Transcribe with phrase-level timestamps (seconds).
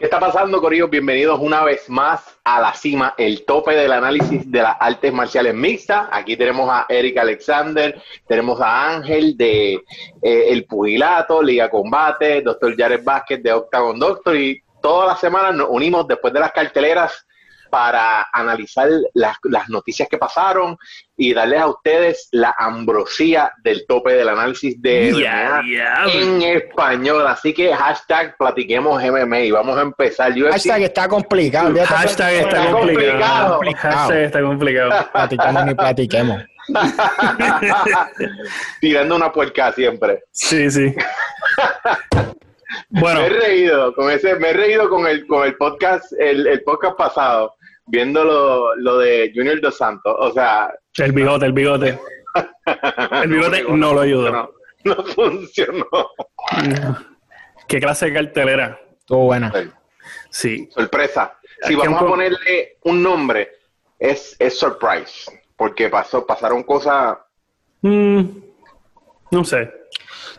[0.00, 0.88] ¿Qué está pasando, Corillo?
[0.88, 5.54] Bienvenidos una vez más a la cima, el tope del análisis de las artes marciales
[5.54, 6.08] mixtas.
[6.10, 9.82] Aquí tenemos a Eric Alexander, tenemos a Ángel de eh,
[10.22, 15.68] El Pugilato, Liga Combate, Doctor Jared Vázquez de Octagon Doctor y todas las semanas nos
[15.68, 17.26] unimos después de las carteleras
[17.70, 20.76] para analizar las, noticias que pasaron
[21.16, 25.10] y darles a ustedes la ambrosía del tope del análisis de
[26.12, 27.26] en español.
[27.26, 30.32] Así que hashtag platiquemos MMA y vamos a empezar.
[30.32, 31.74] hashtag está complicado.
[31.86, 33.60] Hashtag está, complicado.
[33.60, 34.90] Hashtag está complicado.
[35.12, 36.42] platiquemos ni platiquemos.
[38.80, 40.24] Tirando una puerca siempre.
[40.32, 40.94] Sí, sí.
[42.88, 43.20] Bueno.
[43.20, 46.62] Me he reído con ese, me he reído con el, con el podcast, el, el
[46.62, 47.54] podcast pasado,
[47.90, 50.14] viendo lo, lo de Junior Dos Santos.
[50.18, 50.72] O sea.
[50.98, 51.98] El bigote, el bigote.
[53.22, 54.54] el bigote no, lo ayudó.
[54.84, 55.86] No, funcionó.
[57.68, 58.80] ¿Qué clase de cartelera?
[58.98, 59.52] Estuvo buena.
[60.30, 60.68] Sí.
[60.72, 61.36] Sorpresa.
[61.62, 63.50] Si vamos a ponerle un nombre,
[63.98, 65.30] es, es surprise.
[65.56, 67.18] Porque pasó, pasaron cosas.
[67.82, 68.22] Mm,
[69.30, 69.70] no sé.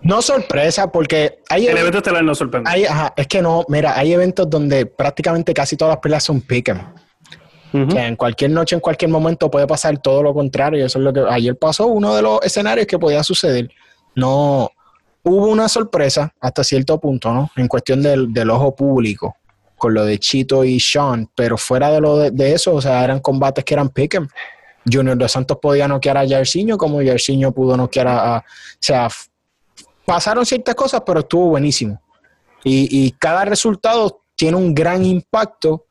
[0.01, 2.69] No sorpresa, porque hay el evento estelar no sorprende.
[3.15, 6.41] es que no, mira, hay eventos donde prácticamente casi todas las peleas son
[7.71, 10.85] que en cualquier noche, en cualquier momento puede pasar todo lo contrario.
[10.85, 13.69] Eso es lo que ayer pasó, uno de los escenarios que podía suceder.
[14.15, 14.71] No
[15.23, 17.49] hubo una sorpresa hasta cierto punto, ¿no?
[17.55, 19.35] En cuestión del, ojo público,
[19.77, 23.19] con lo de Chito y Sean, pero fuera de lo de, eso, o sea, eran
[23.19, 24.27] combates que eran pick em.
[24.91, 28.43] Junior dos Santos podía noquear a Jairzinho, como Jairzinho pudo noquear a, o
[28.79, 29.07] sea,
[30.05, 32.01] pasaron ciertas cosas, pero estuvo buenísimo.
[32.63, 35.85] Y, cada resultado tiene un gran impacto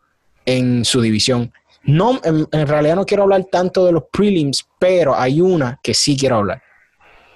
[0.44, 1.52] en su división.
[1.82, 6.16] No, en, realidad no quiero hablar tanto de los prelims, pero hay una que sí
[6.16, 6.62] quiero hablar.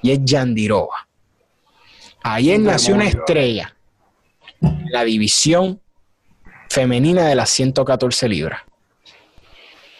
[0.02, 1.08] Y es Yandirova.
[2.22, 3.74] Ayer nació una estrella.
[4.90, 5.80] La división
[6.68, 8.62] femenina de las 114 libras.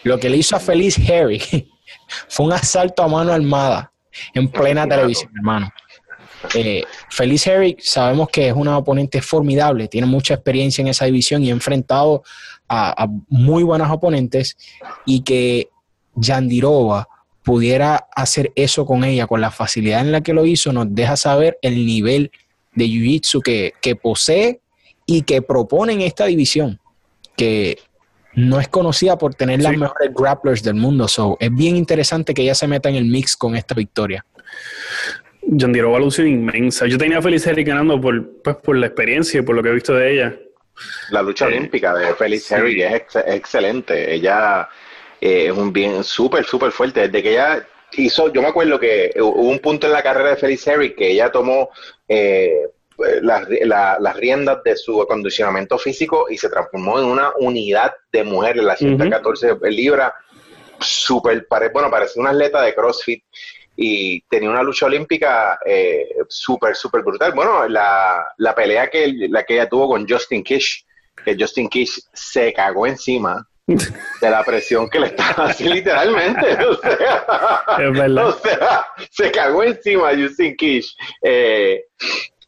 [0.03, 1.41] Lo que le hizo a Feliz Harry
[2.29, 3.91] fue un asalto a mano armada
[4.35, 5.73] en plena televisión, hermano.
[6.55, 11.42] Eh, Feliz Herrick sabemos que es una oponente formidable, tiene mucha experiencia en esa división
[11.42, 12.22] y ha enfrentado
[12.68, 14.56] a, muy buenos oponentes
[15.05, 15.68] y que
[16.14, 17.08] Yandirova
[17.42, 21.16] pudiera hacer eso con ella, con la facilidad en la que lo hizo, nos deja
[21.16, 22.30] saber el nivel
[22.74, 24.61] de Jiu-Jitsu que, posee
[25.06, 26.80] y que propone en esta división,
[27.36, 27.78] que
[28.34, 31.06] no es conocida por tener las mejores grapplers del mundo.
[31.06, 34.24] So, es bien interesante que ella se meta en el mix con esta victoria.
[35.46, 36.86] Yandirova lució inmensa.
[36.86, 39.68] Yo tenía a Feliz Harry ganando por, pues, por la experiencia y por lo que
[39.70, 40.36] he visto de ella.
[41.10, 44.14] La lucha eh, olímpica de Feliz Harry es excelente.
[44.14, 44.68] Ella
[45.20, 47.08] eh, es un bien súper, súper fuerte.
[47.08, 50.36] Desde que ella hizo, yo me acuerdo que hubo un punto en la carrera de
[50.36, 51.70] Feliz Harry que ella tomó
[52.08, 52.68] eh,
[53.22, 58.66] las, riendas de su acondicionamiento físico y se transformó en una unidad de mujer en
[58.66, 60.12] las 114 libras.
[60.80, 63.24] Súper, bueno, parecía una atleta de CrossFit
[63.77, 67.33] y tenía una lucha olímpica eh, súper, súper brutal.
[67.33, 70.86] Bueno, la, la, pelea que, la que ella tuvo con Justin Kish,
[71.24, 76.64] que Justin Kish se cagó encima de la presión que le estaba haciendo literalmente.
[76.64, 78.29] O sea, es verdad.
[78.29, 80.95] O sea, se cagó encima Justin Kish.
[81.23, 81.85] Eh,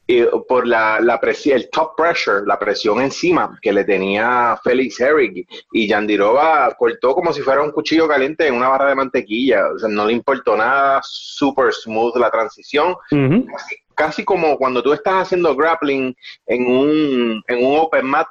[0.07, 5.01] y por la, la presión, el top pressure, la presión encima que le tenía Félix
[5.01, 9.69] Herrick y Yandirova cortó como si fuera un cuchillo caliente en una barra de mantequilla,
[9.75, 12.95] o sea, no le importó nada, super smooth la transición,
[13.95, 16.15] casi, como cuando tú estás haciendo grappling
[16.47, 18.29] en un, en un open mat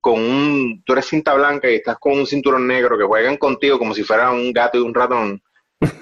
[0.00, 3.78] con un, tú eres cinta blanca y estás con un cinturón negro que juegan contigo
[3.78, 5.42] como si fuera un gato y un ratón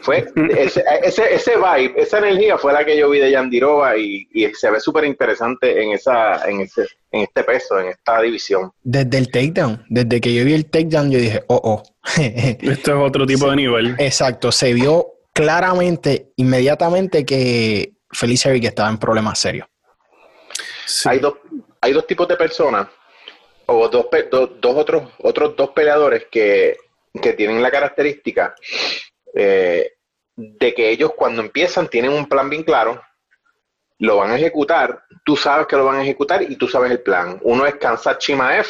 [0.00, 0.26] fue
[0.56, 4.46] ese, ese, ese, vibe, esa energía fue la que yo vi de Yandirova y, y
[4.54, 8.72] se ve súper interesante en esa, en ese, en este peso, en esta división.
[8.82, 11.82] Desde el takedown, desde que yo vi el takedown, yo dije, oh, oh.
[12.16, 13.94] Esto es otro tipo de nivel.
[13.98, 19.68] Exacto, se vio claramente, inmediatamente que Felicia que estaba en problemas serios.
[21.04, 21.34] Hay, dos,
[21.82, 22.88] hay dos tipos de personas,
[23.66, 26.76] o dos, dos, otros, otros dos peleadores que,
[27.20, 28.54] que tienen la característica
[29.36, 29.92] eh,
[30.34, 33.02] de que ellos cuando empiezan tienen un plan bien claro,
[33.98, 37.00] lo van a ejecutar, tú sabes que lo van a ejecutar y tú sabes el
[37.00, 37.38] plan.
[37.42, 38.66] Uno es Kansas Chimaev,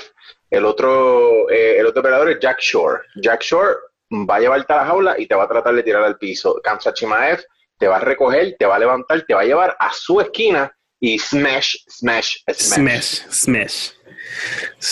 [0.50, 3.02] el otro, eh, el otro operador es Jack Shore.
[3.22, 3.74] Jack Shore
[4.12, 6.60] va a llevarte a la jaula y te va a tratar de tirar al piso.
[6.62, 7.44] Kansas Chimaev
[7.78, 10.72] te va a recoger, te va a levantar, te va a llevar a su esquina
[11.00, 12.74] y smash, smash, smash.
[12.74, 13.90] Smash, smash.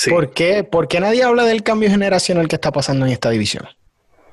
[0.08, 0.64] ¿Por, qué?
[0.64, 3.68] ¿Por qué nadie habla del cambio generacional que está pasando en esta división?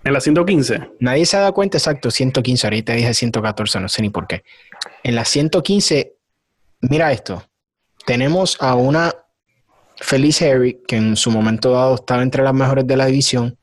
[0.04, 0.92] En la 115.
[1.00, 4.44] Nadie se ha dado cuenta, exacto, 115, ahorita dije 114, no sé ni por qué.
[5.04, 6.14] En la 115,
[6.82, 7.44] mira esto,
[8.06, 9.14] tenemos a una
[9.98, 13.58] Felice Harry, que en su momento dado estaba entre las mejores de la división,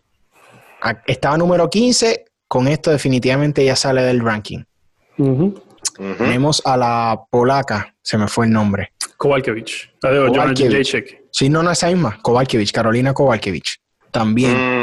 [1.06, 4.62] estaba número 15, con esto definitivamente ya sale del ranking.
[6.16, 8.92] Tenemos a la polaca, se me fue el nombre.
[9.16, 9.90] Kowalkiewicz.
[11.32, 12.20] Sí, no, no esa misma.
[12.22, 13.78] Kowalkiewicz, Carolina Kowalkiewicz.
[14.12, 14.52] También.
[14.52, 14.77] Mm,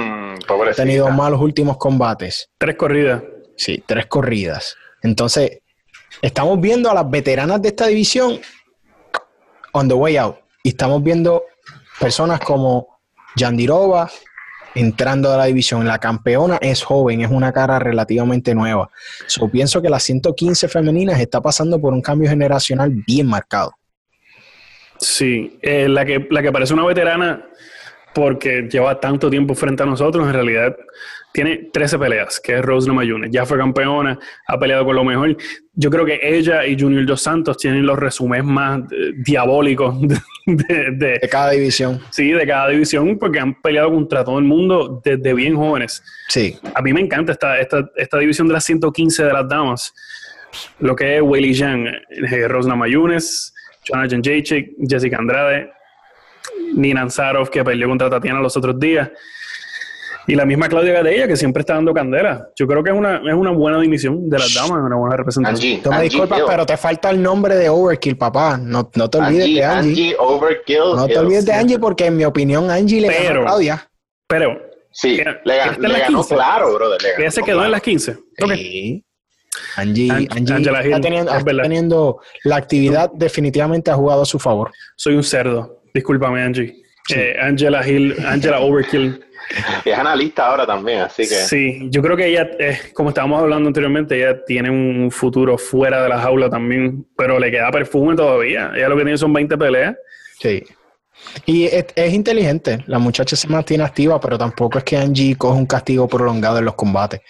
[0.48, 2.50] ha tenido malos últimos combates.
[2.58, 3.24] Tres corridas.
[3.58, 4.76] Sí, tres corridas.
[5.02, 5.60] Entonces,
[6.22, 8.40] estamos viendo a las veteranas de esta división
[9.72, 10.38] on the way out.
[10.64, 11.44] Y estamos viendo
[12.00, 13.00] personas como
[13.36, 14.10] Yandirova
[14.74, 15.86] entrando a la división.
[15.88, 18.90] La campeona es joven, es una cara relativamente nueva.
[19.28, 23.74] Yo pienso que las 115 femeninas está pasando por un cambio generacional bien marcado.
[25.00, 27.46] Sí, eh, la, que, la que parece una veterana
[28.16, 30.76] porque lleva tanto tiempo frente a nosotros, en realidad
[31.34, 33.28] tiene 13 peleas, que es Rose Namayune.
[33.30, 34.18] Ya fue campeona,
[34.48, 35.36] ha peleado con lo mejor.
[35.74, 39.96] Yo creo que ella y Junior Dos Santos tienen los resúmenes más eh, diabólicos
[40.46, 42.00] de, cada división.
[42.10, 46.02] Sí, de cada división, porque han peleado contra todo el mundo desde bien jóvenes.
[46.30, 46.58] Sí.
[46.74, 49.94] A mí me encanta esta, esta, esta división de las 115 de las damas.
[50.80, 53.54] Lo que es Weili Zhang, eh, Rose Namayunes,
[53.84, 55.70] Jonathan Jacek, Jessica Andrade,
[56.74, 59.10] Nina Ansarov, que peleó contra Tatiana los otros días.
[60.28, 62.50] Y la misma Claudia Gadella, que siempre está dando candela.
[62.56, 65.82] Yo creo que es una, es una buena dimisión de las damas, una buena representación.
[65.84, 68.58] Tú me disculpas, pero te falta el nombre de Overkill, papá.
[68.58, 69.92] No, no te olvides de Angie.
[69.92, 70.96] Angie Overkill.
[70.96, 73.90] No te olvides de Angie, porque en mi opinión Angie le ganó a Claudia.
[74.28, 74.60] Pero.
[74.92, 77.00] Sí, le, ganó, claro, brother.
[77.18, 78.18] Ella se quedó en las 15.
[78.38, 79.06] Sí.
[79.76, 84.72] Angie, Angie está, teniendo, está teniendo, la actividad, definitivamente ha jugado a su favor.
[84.96, 85.75] Soy un cerdo.
[85.96, 86.76] Discúlpame, Angie.
[87.16, 89.24] Eh, Angela Hill, Angela Overkill
[89.86, 91.36] es analista ahora también, así que.
[91.36, 96.04] Sí, yo creo que ella, eh, como estábamos hablando anteriormente, ella tiene un futuro fuera
[96.04, 98.72] de la jaula también, pero le queda perfume todavía.
[98.76, 99.96] Ella lo que tiene son 20 peleas.
[100.40, 100.64] Sí.
[101.46, 105.66] Y es, inteligente, la muchacha se mantiene activa, pero tampoco es que Angie coge un
[105.66, 107.22] castigo prolongado en los combates.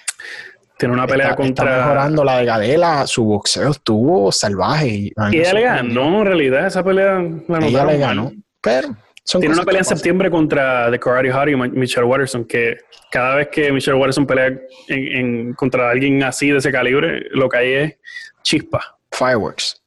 [0.77, 1.69] Tiene una pelea contra.
[1.69, 4.87] Está mejorando la de Gadela, su boxeo estuvo salvaje.
[4.87, 8.31] Y, ella le ganó, en realidad, esa pelea la Ella le ganó,
[8.65, 8.97] pero
[9.39, 12.77] tiene una pelea en septiembre contra The Karate Hottie y Michelle Watterson, que
[13.11, 14.57] cada vez que Michelle Watterson pelea
[14.87, 17.95] en, contra alguien así de ese calibre, lo que hay es
[18.41, 18.97] chispa.
[19.11, 19.81] Fireworks.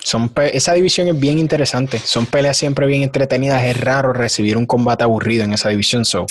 [0.00, 1.98] Son esa división es bien interesante.
[2.00, 3.62] Son peleas siempre bien entretenidas.
[3.64, 6.04] Es raro recibir un combate aburrido en esa división.
[6.04, 6.26] So,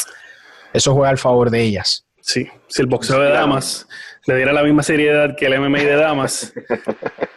[0.74, 2.06] eso juega al favor de ellas.
[2.20, 3.88] Sí, si el boxeo de damas
[4.26, 6.54] le diera la misma seriedad que el MMA de damas,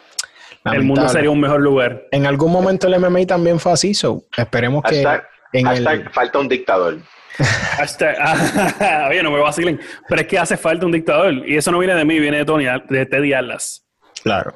[0.73, 2.07] el mundo sería un mejor lugar.
[2.11, 5.05] En algún momento el MMA también fue así, so esperemos que.
[5.53, 6.97] en falta un dictador.
[9.09, 9.79] oye, no me vacilen.
[10.07, 11.33] Pero es que hace falta un dictador.
[11.47, 13.85] Y eso no viene de mí, viene de Tony, de Teddy Atlas.
[14.23, 14.55] Claro.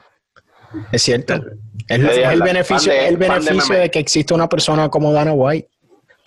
[0.92, 1.36] Es cierto.
[1.88, 5.68] Es, el beneficio, el beneficio de que existe una persona como Dana White.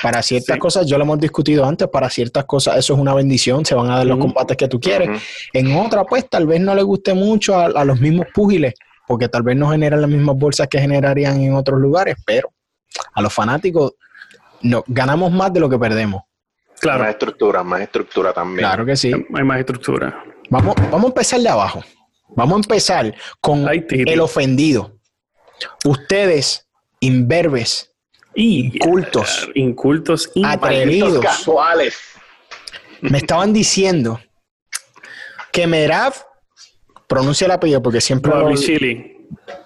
[0.02, 3.64] Para ciertas cosas, yo lo hemos discutido antes, para ciertas cosas eso es una bendición,
[3.64, 5.22] se van a dar los combates que tú quieres.
[5.52, 8.74] En otra, pues tal vez no le guste mucho a los mismos púgiles
[9.06, 12.52] porque tal vez no generan las mismas bolsas que generarían en otros lugares, pero
[13.14, 13.94] a los fanáticos
[14.62, 16.22] no, ganamos más de lo que perdemos.
[16.80, 17.00] Claro.
[17.00, 18.58] Más estructura, más estructura también.
[18.58, 19.12] Claro que sí.
[19.12, 20.24] Hay más estructura.
[20.50, 21.82] Vamos, vamos a empezar de abajo.
[22.34, 24.98] Vamos a empezar con el ofendido.
[25.84, 26.68] Ustedes,
[27.00, 27.92] imberbes,
[28.34, 31.98] incultos, incultos, atrevidos, casuales,
[33.00, 34.20] me estaban diciendo
[35.52, 36.14] que Merav
[37.12, 38.32] pronuncia el apellido porque siempre.
[38.32, 39.16] Davishvili.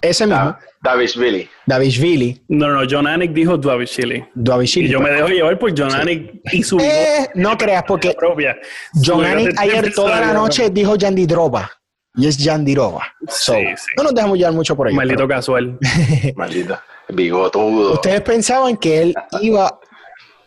[0.01, 0.57] Ese mismo.
[0.81, 1.49] Davishvili.
[1.65, 2.41] Davishvili.
[2.49, 4.25] No, no, John Anik dijo Davishvili.
[4.35, 4.87] Davishvili.
[4.87, 6.79] Y yo me dejo llevar por John Anik y su.
[6.79, 8.13] Eh, no creas, porque.
[8.17, 8.57] Propia.
[8.93, 11.71] John Anik ayer toda la noche dijo Yandiroba.
[12.15, 13.03] Y es Yandirova.
[13.27, 13.91] sí, sí.
[13.95, 14.95] No nos dejamos llevar mucho por ahí.
[14.95, 15.77] Maldito casual.
[16.35, 16.79] Maldito.
[17.09, 17.93] Bigotudo.
[17.93, 19.79] Ustedes pensaban que él iba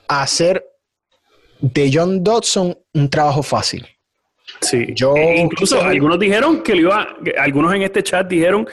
[0.09, 0.65] a hacer
[1.61, 3.87] de John Dodson un trabajo fácil.
[4.61, 4.87] Sí.
[4.95, 8.69] Yo e incluso algunos dijeron que lo iba, algunos en este chat dijeron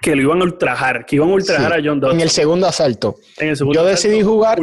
[0.00, 2.16] que lo iban a ultrajar, que iban a ultrajar a John Dodson.
[2.16, 3.16] En el segundo asalto.
[3.38, 4.58] yo decidí jugar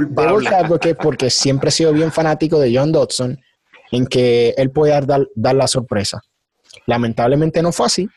[0.67, 3.39] porque, porque siempre he sido bien fanático de John Dodson,
[3.91, 6.21] en que él podía dar, dar la sorpresa.
[6.85, 8.09] Lamentablemente no fue así,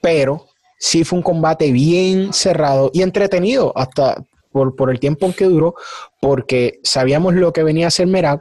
[0.00, 0.46] pero
[0.78, 5.74] sí fue un combate bien cerrado y entretenido hasta por, por el tiempo que duró,
[6.20, 8.40] porque sabíamos lo que venía a hacer Merab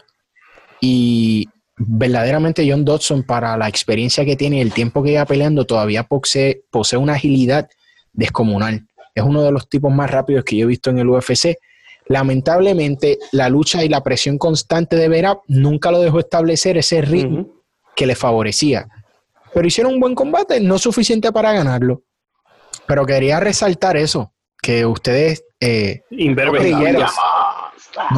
[0.81, 5.65] y verdaderamente John Dodson, para la experiencia que tiene y el tiempo que lleva peleando,
[5.65, 7.69] todavía posee, posee una agilidad
[8.13, 8.87] descomunal.
[9.13, 11.57] Es uno de los tipos más rápidos que yo he visto en el UFC.
[12.07, 17.47] Lamentablemente, la lucha y la presión constante de Vera nunca lo dejó establecer ese ritmo
[17.95, 18.87] que le favorecía.
[19.53, 22.03] Pero hicieron un buen combate, no suficiente para ganarlo.
[22.85, 25.43] Pero quería resaltar eso, que ustedes...
[25.59, 27.07] Eh, no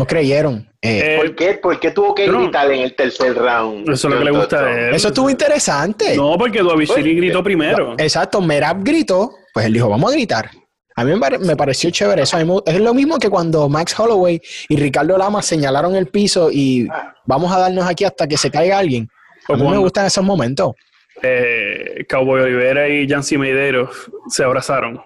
[0.07, 0.67] creyeron.
[0.81, 3.89] Eh, ¿Por, qué, ¿Por, qué, tuvo que gritar en el tercer round?
[3.89, 4.95] Eso es lo que le gusta a él.
[4.95, 6.15] Eso estuvo interesante.
[6.15, 7.95] No, porque Dovishiri gritó primero.
[7.97, 10.49] Exacto, Merab gritó, pues él dijo, vamos a gritar.
[10.95, 12.37] A mí me pareció chévere eso.
[12.65, 16.89] Es lo mismo que cuando Max Holloway y Ricardo Lama señalaron el piso y
[17.25, 19.07] vamos a darnos aquí hasta que se caiga alguien.
[19.47, 20.73] A mí me gustan esos momentos.
[21.21, 25.01] Eh, Cowboy Olivera y Jancy Medeiros se abrazaron.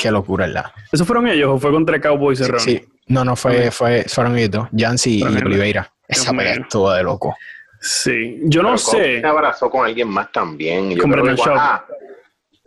[0.00, 0.72] Qué locura, ¿verdad?
[0.90, 4.50] ¿Eso fueron ellos o fue contra Cowboy y Sí, No, no, fue, fue, fueron ellos
[4.50, 5.92] dos, Jancy y Oliveira.
[6.08, 7.36] Esa pelea estuvo de loco.
[7.80, 9.20] Sí, yo no sé.
[9.20, 10.96] Se abrazó con alguien más también.
[10.98, 11.54] con Brendan Shaw.
[11.56, 11.84] Ah,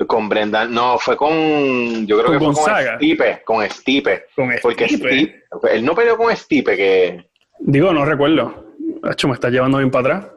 [0.08, 4.26] con Brendan, no, fue con, yo creo que fue con Stipe, con Stipe.
[4.36, 5.44] Con porque Stipe.
[5.72, 7.30] él no peleó con Stipe, que...
[7.60, 8.74] Digo, no recuerdo.
[9.10, 10.32] Hecho, me está llevando bien para atrás.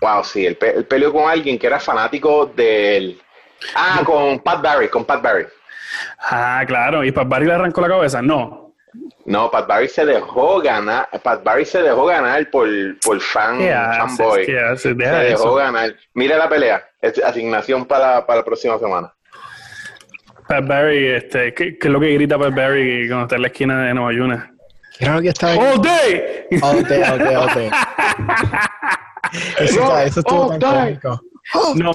[0.00, 3.20] Wow, sí, él, peleó con alguien que era fanático del...
[3.74, 5.46] Ah, con Pat Barry, con Pat Barry.
[6.18, 7.04] Ah, claro.
[7.04, 8.22] ¿Y Pat Barry le arrancó la cabeza?
[8.22, 8.74] No.
[9.24, 11.08] No, Pat Barry se dejó ganar.
[11.22, 12.68] Pat Barry se dejó ganar por,
[13.00, 14.46] por fan, fanboy.
[14.76, 15.94] se dejó ganar.
[16.14, 16.84] Mira la pelea.
[17.24, 19.12] asignación para, para la próxima semana.
[20.48, 23.86] Pat Barry, este, ¿qué, es lo que grita Pat Barry cuando está en la esquina
[23.86, 24.52] de Nueva York?
[25.00, 26.46] Era lo que estaba ¡All day!
[26.62, 27.70] All day, all day, all day.
[29.58, 31.20] eso, eso estuvo tan cómico.
[31.74, 31.92] No,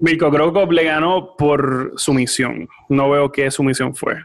[0.00, 2.68] Mirko Krokop le ganó por sumisión.
[2.88, 4.24] No veo qué sumisión fue.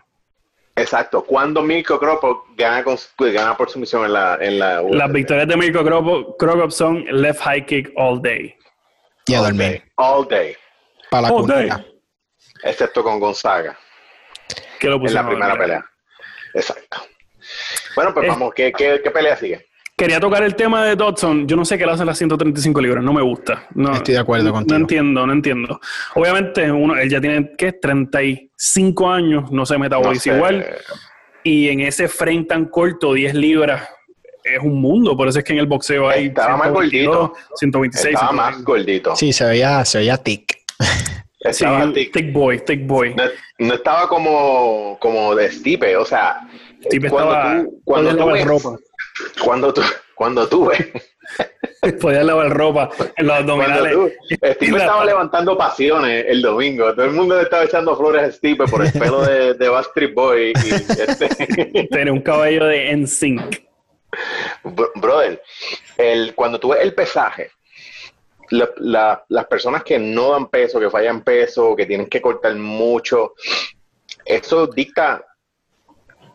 [0.76, 1.24] Exacto.
[1.24, 5.58] Cuando Mirko Krokop gana, pues, gana por sumisión en la, en la Las victorias de
[5.58, 5.84] Mirko
[6.38, 8.56] Krokop son left high kick all day.
[9.28, 9.84] Y a dormir.
[9.96, 10.56] All day.
[11.10, 11.70] Para la all day.
[12.64, 13.78] Excepto con Gonzaga.
[14.80, 15.86] Que lo en la primera pelea.
[16.54, 17.02] Exacto.
[17.96, 18.54] Bueno, pues vamos.
[18.54, 19.66] ¿Qué, qué, qué pelea sigue?
[19.98, 21.48] Quería tocar el tema de Dodson.
[21.48, 23.02] Yo no sé qué le hacen las 135 libras.
[23.02, 23.66] No me gusta.
[23.76, 24.78] No, Estoy de acuerdo contigo.
[24.78, 25.80] No entiendo, no entiendo.
[26.16, 27.72] Obviamente, uno, él ya tiene, ¿qué?
[27.72, 29.52] 35 años.
[29.52, 30.66] No se metaboliza igual.
[31.46, 33.88] Y en ese frame tan corto, 10 libras,
[34.44, 35.16] es un mundo.
[35.16, 36.26] Por eso es que en el boxeo hay...
[36.26, 37.34] Estaba más gordito.
[37.56, 38.14] 126.
[38.16, 39.16] Estaba más gordito.
[39.16, 40.58] Sí, se veía, se veía tic.
[41.40, 42.34] Estaba sí, tic.
[42.34, 43.16] boy, tic boy.
[43.60, 45.96] No, estaba como, como de Stipe.
[45.96, 46.42] O sea,
[46.84, 47.64] Stipe cuando estaba...
[47.64, 48.78] Tú, cuando tú ropa
[49.44, 49.82] cuando tú,
[50.16, 50.80] cuando tú ves.
[52.02, 54.14] Podías lavar ropa en los abdominales.
[54.32, 56.94] Steve estaba levantando pasiones el domingo.
[56.94, 60.14] Todo el mundo le estaba echando flores a Steve por el pelo de, de Backstreet
[60.14, 60.54] Boy.
[60.66, 61.88] Y este...
[61.92, 63.66] Tiene un cabello de NSYNC.
[64.96, 65.42] Brother,
[65.98, 67.52] el, cuando tú ves el pesaje,
[68.50, 73.34] las personas que no dan peso, que fallan peso, que tienen que cortar mucho,
[74.24, 75.24] eso dicta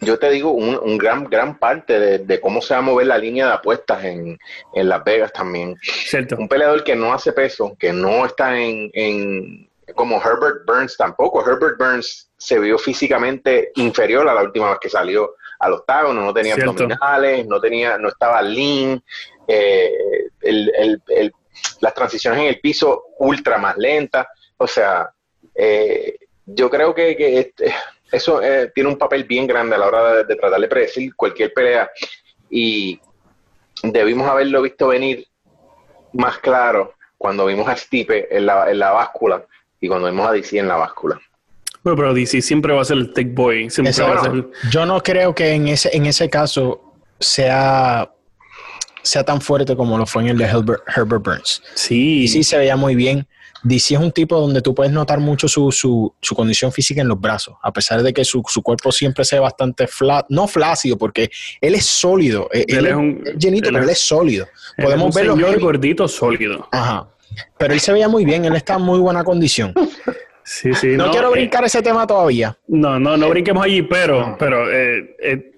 [0.01, 3.47] yo te digo, un, gran, gran parte de, cómo se va a mover la línea
[3.47, 4.39] de apuestas en,
[4.75, 5.77] Las Vegas también.
[5.83, 6.37] Cierto.
[6.37, 11.47] Un peleador que no hace peso, que no está en, como Herbert Burns tampoco.
[11.47, 16.33] Herbert Burns se vio físicamente inferior a la última vez que salió al octágono, no
[16.33, 19.03] tenía abdominales, no tenía, no estaba lean,
[19.47, 19.93] eh,
[21.81, 24.27] las transiciones en el piso ultra más lentas.
[24.57, 25.11] O sea,
[25.55, 26.17] eh,
[26.47, 27.75] yo creo que, que este,
[28.13, 31.53] eso eh, tiene un papel bien grande a la hora de, tratar de predecir cualquier
[31.53, 31.91] pelea
[32.49, 33.01] y
[33.83, 35.27] debimos haberlo visto venir
[36.13, 39.45] más claro cuando vimos a Stipe en la, en la báscula
[39.81, 41.21] y cuando vimos a DC en la báscula.
[41.83, 43.69] Bueno, pero DC siempre va a ser el tech boy.
[44.71, 48.11] Yo no creo que en ese, en ese caso sea,
[49.03, 51.63] sea tan fuerte como lo fue en el de Herbert, Herbert Burns.
[51.75, 52.29] Sí.
[52.29, 53.27] Sí se veía muy bien.
[53.63, 57.09] DC es un tipo donde tú puedes notar mucho su, su, su condición física en
[57.09, 60.97] los brazos, a pesar de que su, su cuerpo siempre sea bastante flat, no flácido,
[60.97, 62.49] porque él es sólido.
[62.53, 64.49] Eh, él, es un llenito, pero él es sólido.
[64.77, 65.35] Podemos verlo.
[65.35, 66.69] Señor gordito sólido.
[66.73, 67.09] Ajá.
[67.59, 69.75] Pero él se veía muy bien, él está en muy buena condición.
[70.43, 70.97] Sí, sí.
[70.97, 72.59] No, quiero eh, brincar ese tema todavía.
[72.67, 75.53] No, no, no brinquemos allí, pero, pero eh, eh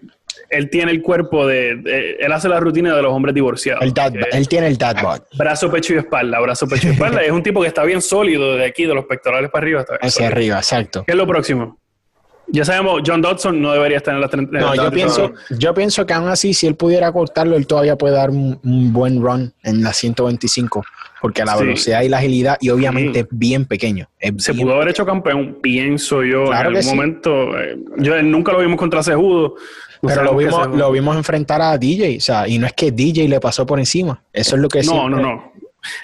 [0.52, 3.82] él tiene el cuerpo de, Él hace la rutina de los hombres divorciados.
[3.82, 5.20] él tiene el dad bod.
[5.36, 6.38] Brazo, pecho y espalda.
[6.40, 7.22] Brazo, pecho y espalda.
[7.22, 9.84] es un tipo que está bien sólido de aquí, de los pectorales para arriba.
[10.00, 11.04] Hacia arriba, exacto.
[11.06, 11.78] ¿Qué es lo próximo?
[12.48, 14.58] Ya sabemos, John Dodson no debería estar en la 30.
[14.58, 18.14] No, yo pienso, yo pienso que aún así, si él pudiera cortarlo, él todavía puede
[18.14, 18.58] dar un,
[18.92, 20.84] buen run en la 125,
[21.22, 24.08] porque la velocidad y la agilidad, y obviamente es bien pequeño.
[24.36, 27.58] Se pudo haber hecho campeón, pienso yo, en algún momento.
[27.58, 29.54] Eh, yo nunca lo vimos contra Cejudo,
[30.02, 33.28] pero lo vimos, lo vimos enfrentar a DJ, o sea, y no es que DJ
[33.28, 34.22] le pasó por encima.
[34.32, 35.52] Eso es lo que No, no, no.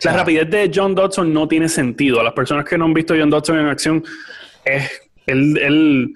[0.03, 2.21] La rapidez de John Dodson no tiene sentido.
[2.21, 4.05] A las personas que no han visto a John Dodson en acción,
[4.65, 4.91] es,
[5.27, 6.13] él, él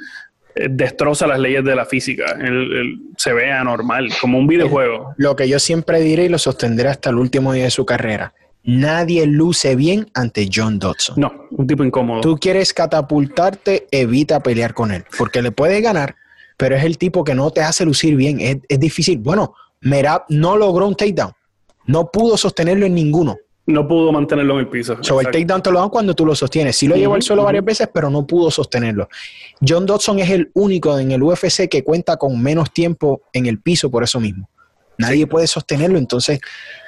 [0.54, 2.36] eh, destroza las leyes de la física.
[2.40, 5.14] Él, se ve anormal, como un videojuego.
[5.16, 8.34] Lo que yo siempre diré y lo sostendré hasta el último día de su carrera.
[8.64, 11.16] Nadie luce bien ante John Dodson.
[11.18, 12.20] No, un tipo incómodo.
[12.20, 16.14] Tú quieres catapultarte, evita pelear con él, porque le puedes ganar,
[16.56, 18.40] pero es el tipo que no te hace lucir bien.
[18.40, 19.18] Es, es difícil.
[19.18, 21.32] Bueno, Merab no logró un takedown.
[21.87, 23.37] No pudo sostenerlo en ninguno.
[23.66, 24.97] No pudo mantenerlo en el piso.
[25.02, 26.76] So, el takedown te lo dan cuando tú lo sostienes.
[26.76, 29.09] Sí lo llevó al suelo varias veces, pero no pudo sostenerlo.
[29.66, 33.61] John Dodson es el único en el UFC que cuenta con menos tiempo en el
[33.61, 34.49] piso por eso mismo.
[34.99, 35.99] Nadie puede sostenerlo.
[35.99, 36.40] Entonces,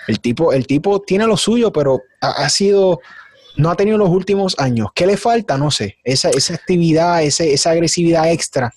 [0.09, 3.01] el tipo, el tipo tiene lo suyo, pero ha, ha sido
[3.57, 4.89] no ha tenido los últimos años.
[4.95, 5.57] ¿Qué le falta?
[5.57, 5.99] No sé.
[6.03, 8.73] Esa, esa actividad, ese, esa agresividad extra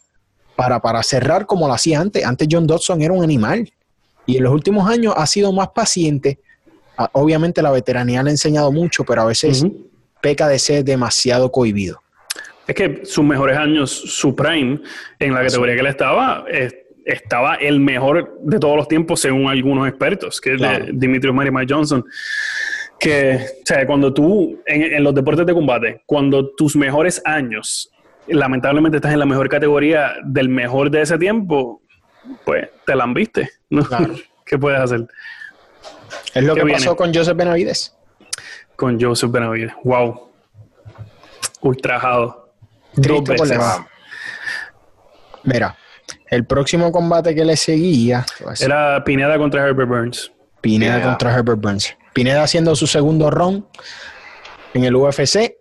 [0.57, 2.25] para, para cerrar como lo hacía antes.
[2.25, 3.71] Antes John Dodson era un animal.
[4.25, 6.39] Y en los últimos años ha sido más paciente.
[6.97, 9.65] Ah, Obviamente la veteranía le ha enseñado mucho, pero a veces
[10.19, 12.01] peca de ser demasiado cohibido.
[12.67, 14.81] Es que sus mejores años, su prime,
[15.19, 16.69] en la categoría que él estaba, eh,
[17.05, 20.85] estaba el mejor de todos los tiempos según algunos expertos, que es Claro.
[20.87, 22.03] de Dimitrios Marima Johnson.
[22.99, 27.91] Que, o sea, cuando tú, en, en los deportes de combate, cuando tus mejores años,
[28.27, 31.81] lamentablemente estás en la mejor categoría del mejor de ese tiempo,
[32.45, 33.83] pues te la han viste, ¿no?
[33.83, 34.15] Claro.
[34.45, 35.05] ¿Qué puedes hacer
[36.33, 36.79] Es lo ¿Qué que viene?
[36.79, 37.93] pasó con Joseph Benavides.
[38.75, 39.73] con Joseph Benavides?
[39.83, 40.29] Wow.
[41.61, 42.53] Ultrajado.
[42.93, 43.59] Triste Dos veces.
[45.43, 45.75] Mira,
[46.29, 50.31] el próximo combate que le seguía ser Era Pineda contra Herbert Burns.
[50.61, 51.09] Pineda Pineda.
[51.09, 51.97] contra Herbert Burns.
[52.13, 53.65] Pineda haciendo su segundo round
[54.73, 55.56] en el UFC.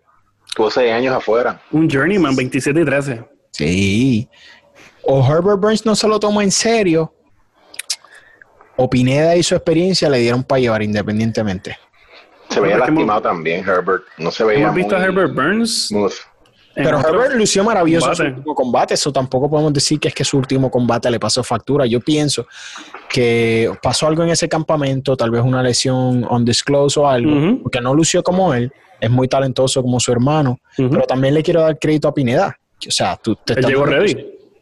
[0.56, 1.60] Tuvo seis años afuera.
[1.70, 3.24] Un journeyman, 27 y 13.
[3.50, 4.28] Sí.
[5.02, 7.12] O Herbert Burns no se lo tomó en serio,
[8.74, 11.76] o Pineda y su experiencia le dieron para llevar independientemente.
[12.48, 14.04] Se veía lastimado también, Herbert.
[14.16, 15.90] No se veía Hemos visto a Herbert Burns.
[16.74, 20.24] Pero Herbert lució maravilloso en su último combate, eso tampoco podemos decir que es que
[20.24, 21.84] su último combate le pasó factura.
[21.84, 22.46] Yo pienso
[23.08, 27.94] que pasó algo en ese campamento, tal vez una lesión undisclosed o algo, porque no
[27.94, 32.08] lució como él, es muy talentoso como su hermano, pero también le quiero dar crédito
[32.08, 32.58] a Pineda.
[32.86, 33.84] O sea, tú te estás dando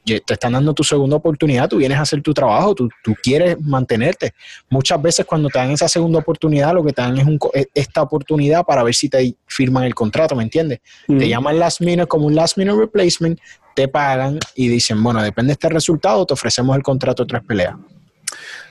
[0.04, 3.58] te están dando tu segunda oportunidad, tú vienes a hacer tu trabajo, tú, tú quieres
[3.60, 4.34] mantenerte.
[4.68, 7.68] Muchas veces cuando te dan esa segunda oportunidad, lo que te dan es un e-
[7.72, 10.80] esta oportunidad para ver si te firman el contrato, ¿me entiendes?
[11.06, 13.38] Te llaman last minute como un last minute replacement,
[13.74, 17.42] te pagan y dicen, bueno, depende de este resultado, te ofrecemos el contrato de tres
[17.46, 17.74] peleas.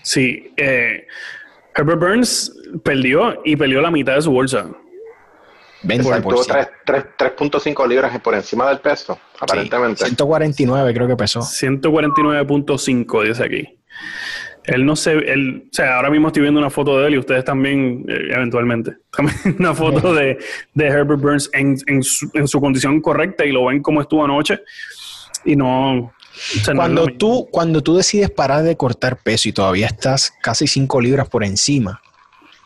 [0.04, 0.52] Sí.
[0.56, 1.08] eh,
[1.76, 4.68] Herbert Burns perdió y perdió la mitad de su bolsa.
[5.84, 6.22] 20%.
[6.22, 10.06] Tuvo tres- tres- 3.5 libras por encima del peso, aparentemente.
[10.06, 11.42] 149 creo que pesó.
[11.42, 13.80] 149.5 dice aquí.
[14.66, 17.18] Él no se, él, o sea, ahora mismo estoy viendo una foto de él y
[17.18, 20.38] ustedes también, eh, eventualmente, también una foto de,
[20.74, 24.24] de Herbert Burns en, en su, en su condición correcta y lo ven como estuvo
[24.24, 24.62] anoche
[25.44, 25.98] y no...
[25.98, 26.14] o
[26.64, 31.02] sea, Cuando tú, cuando tú decides parar de cortar peso y todavía estás casi 5
[31.02, 32.02] libras por encima,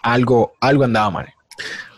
[0.04, 1.34] algo, algo andaba mal.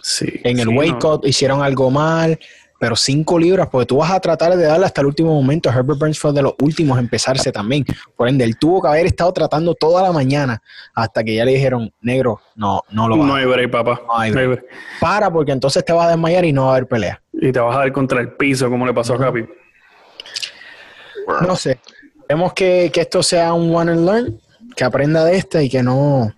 [0.02, 1.22] Sí, En el sí, weight no.
[1.24, 2.40] hicieron algo mal,
[2.80, 5.70] pero 5 libras, porque tú vas a tratar de darle hasta el último momento.
[5.70, 7.86] Herbert Burns fue de los últimos a empezarse también.
[8.16, 10.62] Por ende, él tuvo que haber estado tratando toda la mañana
[10.96, 14.02] hasta que ya le dijeron, negro, no, no lo va No hay break, papá.
[14.08, 14.62] No hay No hay break.
[14.62, 14.74] break.
[15.02, 17.22] Para, porque entonces te vas a desmayar y no va a haber pelea.
[17.34, 19.46] Y te vas a dar contra el piso como le pasó a Capi.
[21.26, 21.80] Bueno, No sé.
[22.28, 24.40] Queremos que, que esto sea un one and learn,
[24.76, 26.32] que aprenda de esta y que no.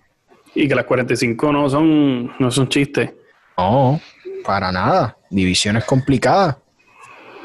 [0.54, 3.10] Y que las 45 no son, no son chistes.
[3.56, 4.00] No,
[4.44, 5.16] para nada.
[5.30, 6.56] Divisiones complicadas.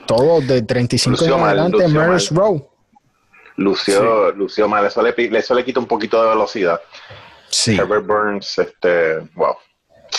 [0.05, 2.19] Todo de 35 en Lució mal, adelante, mal.
[2.31, 2.69] Row.
[3.57, 4.85] lució, lució mal.
[4.85, 6.79] Eso le, eso le quita un poquito de velocidad.
[7.49, 7.75] Sí.
[7.75, 9.55] Herbert Burns, este, wow.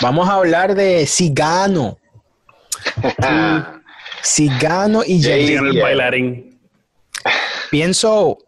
[0.02, 1.98] Vamos a hablar de Cigano.
[4.22, 5.20] Cigano y.
[5.20, 6.60] Digan el bailarín.
[7.70, 8.38] Pienso,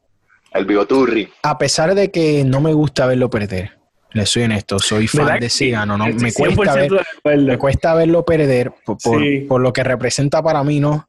[0.52, 1.30] El bigoturri.
[1.42, 3.78] a pesar de que no me gusta verlo perder,
[4.12, 5.50] le soy honesto, soy fan ¿Verdad de?
[5.50, 6.06] Cigano, ¿no?
[6.06, 9.40] Me cuesta, 100% ver- me cuesta verlo perder por, por- Sí.
[9.48, 11.08] por lo que representa para mí, ¿no?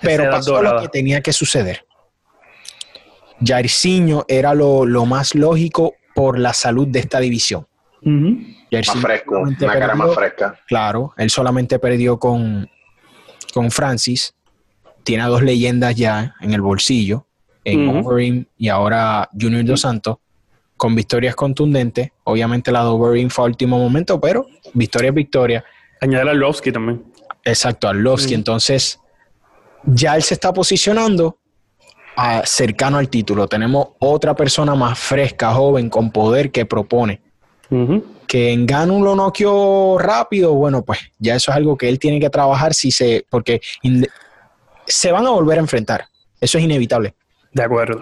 [0.00, 0.74] Pero pasó dorada.
[0.76, 1.84] lo que tenía que suceder.
[3.44, 7.66] Jairzinho era lo, lo más lógico por la salud de esta división.
[8.02, 8.10] Ujú.
[8.10, 10.60] Más Jairzinho fresco, una cara perdió- más fresca.
[10.66, 12.68] Claro, él solamente perdió con,
[13.52, 14.34] con Francis.
[15.02, 17.26] Tiene a dos leyendas ya en el bolsillo,
[17.64, 17.88] en.
[17.88, 20.16] Overeem y ahora Junior Dos Santos,
[20.82, 22.10] con victorias contundentes.
[22.24, 25.64] Obviamente la Overeem fue a último momento, pero victoria es victoria.
[26.00, 27.04] Añadir a Lovsky también.
[27.44, 28.32] Exacto, a Lovsky.
[28.34, 28.38] Mm.
[28.38, 28.98] Entonces,
[29.84, 31.38] ya él se está posicionando
[32.16, 33.46] a- cercano al título.
[33.46, 37.22] Tenemos otra persona más fresca, joven, con poder que propone.
[38.26, 42.18] Que en Ganu lo noqueó rápido, bueno, pues ya eso es algo que él tiene
[42.18, 43.60] que trabajar si se, porque
[44.84, 46.06] se van a volver a enfrentar.
[46.40, 47.14] Eso es inevitable.
[47.52, 48.00] De acuerdo.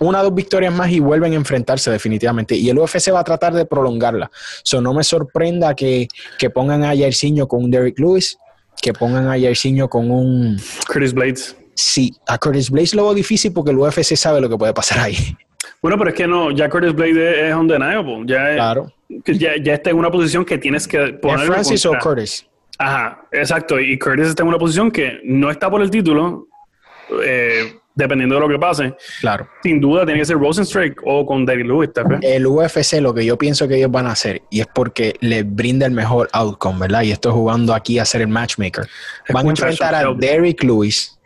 [0.00, 2.54] Una o dos victorias más y vuelven a enfrentarse definitivamente.
[2.54, 4.30] Y el UFC va a tratar de prolongarla.
[4.62, 6.08] So, no me sorprenda que,
[6.38, 8.38] que pongan a Jairzinho con un Derrick Lewis,
[8.80, 11.56] que pongan a Jairzinho con un Curtis Blades.
[11.74, 15.00] sí, a Curtis Blaze lo veo difícil porque el UFC sabe lo que puede pasar
[15.00, 15.16] ahí.
[15.80, 18.22] Bueno, pero es que no, ya Curtis Blaze es undeniable.
[18.26, 18.92] Ya, claro.
[19.26, 21.40] ya, ya está en una posición que tienes que poner.
[21.40, 22.46] ¿Es Francis o Curtis?
[22.78, 23.78] Ajá, exacto.
[23.78, 26.48] Y Curtis está en una posición que no está por el título,
[27.22, 28.94] eh, dependiendo de lo que pase.
[29.20, 29.48] Claro.
[29.60, 31.90] Sin duda tiene que ser Rosenstrike o con David Lewis.
[32.22, 35.44] El UFC, lo que yo pienso que ellos van a hacer, y es porque les
[35.44, 37.02] brinda el mejor outcome, ¿verdad?
[37.02, 38.88] Y estoy jugando aquí a ser el matchmaker.
[39.30, 41.18] van a enfrentar a Derrick Lewis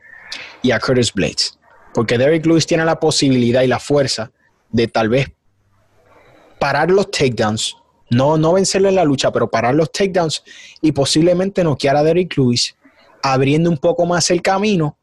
[0.62, 1.58] y a Curtis Blades.
[1.92, 4.30] Porque Derrick Lewis tiene la posibilidad y la fuerza
[4.70, 5.30] de tal vez
[6.58, 7.76] parar los takedowns,
[8.08, 10.42] no, no vencerle en la lucha, pero parar los takedowns
[10.80, 12.74] y posiblemente noquear a Derrick Lewis,
[13.22, 14.96] abriendo un poco más el camino,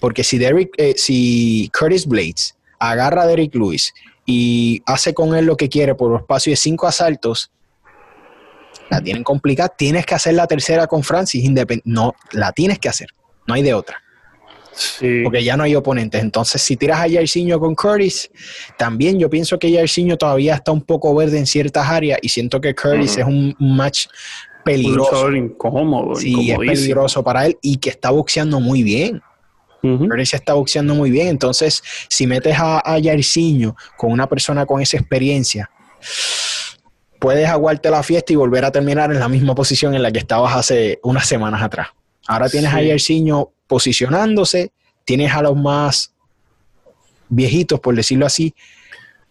[0.00, 3.92] porque si, Derrick, eh, si Curtis Blades agarra a Derrick Lewis
[4.26, 7.50] y hace con él lo que quiere por un espacio de cinco asaltos,
[8.90, 9.68] la tienen complicada.
[9.68, 11.50] Tienes que hacer la tercera con Francis,
[11.84, 13.08] no, la tienes que hacer,
[13.46, 14.00] no hay de otra.
[15.22, 16.20] Porque ya no hay oponentes.
[16.20, 18.30] Entonces, si tiras a Jairzinho con Curtis,
[18.76, 22.60] también yo pienso que Jairzinho todavía está un poco verde en ciertas áreas y siento
[22.60, 24.06] que Curtis es un, match
[24.64, 25.26] peligroso.
[25.26, 26.16] Un incómodo.
[26.16, 29.22] Sí, es peligroso para él y que está boxeando muy bien.
[29.84, 31.28] Curtis está boxeando muy bien.
[31.28, 32.98] Entonces, si metes a, a
[33.96, 35.70] con una persona con esa experiencia,
[37.18, 40.18] puedes aguarte la fiesta y volver a terminar en la misma posición en la que
[40.18, 41.88] estabas hace unas semanas atrás.
[42.26, 44.72] Ahora tienes a Jairzinho posicionándose,
[45.04, 46.14] tienes a los más
[47.28, 48.54] viejitos, por decirlo así,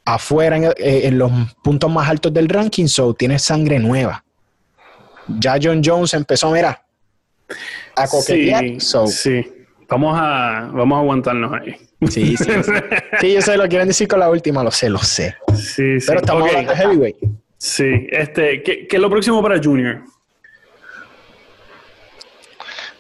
[0.05, 1.31] afuera en, eh, los
[1.63, 4.23] puntos más altos del ranking, so tienes sangre nueva.
[5.27, 6.85] Ya John Jones empezó, mira,
[7.95, 8.65] a coquetear.
[9.07, 9.62] Sí,
[9.93, 11.75] Vamos a, vamos a aguantarnos ahí.
[12.09, 12.45] Sí, sí,
[13.19, 13.33] sí.
[13.35, 15.35] yo sé lo quieren decir con la última, lo sé, lo sé.
[15.55, 16.07] Sí, sí.
[16.07, 17.17] Pero estamos hablando de heavyweight.
[17.59, 20.01] Sí, este, ¿qué, ¿qué, es lo próximo para Junior?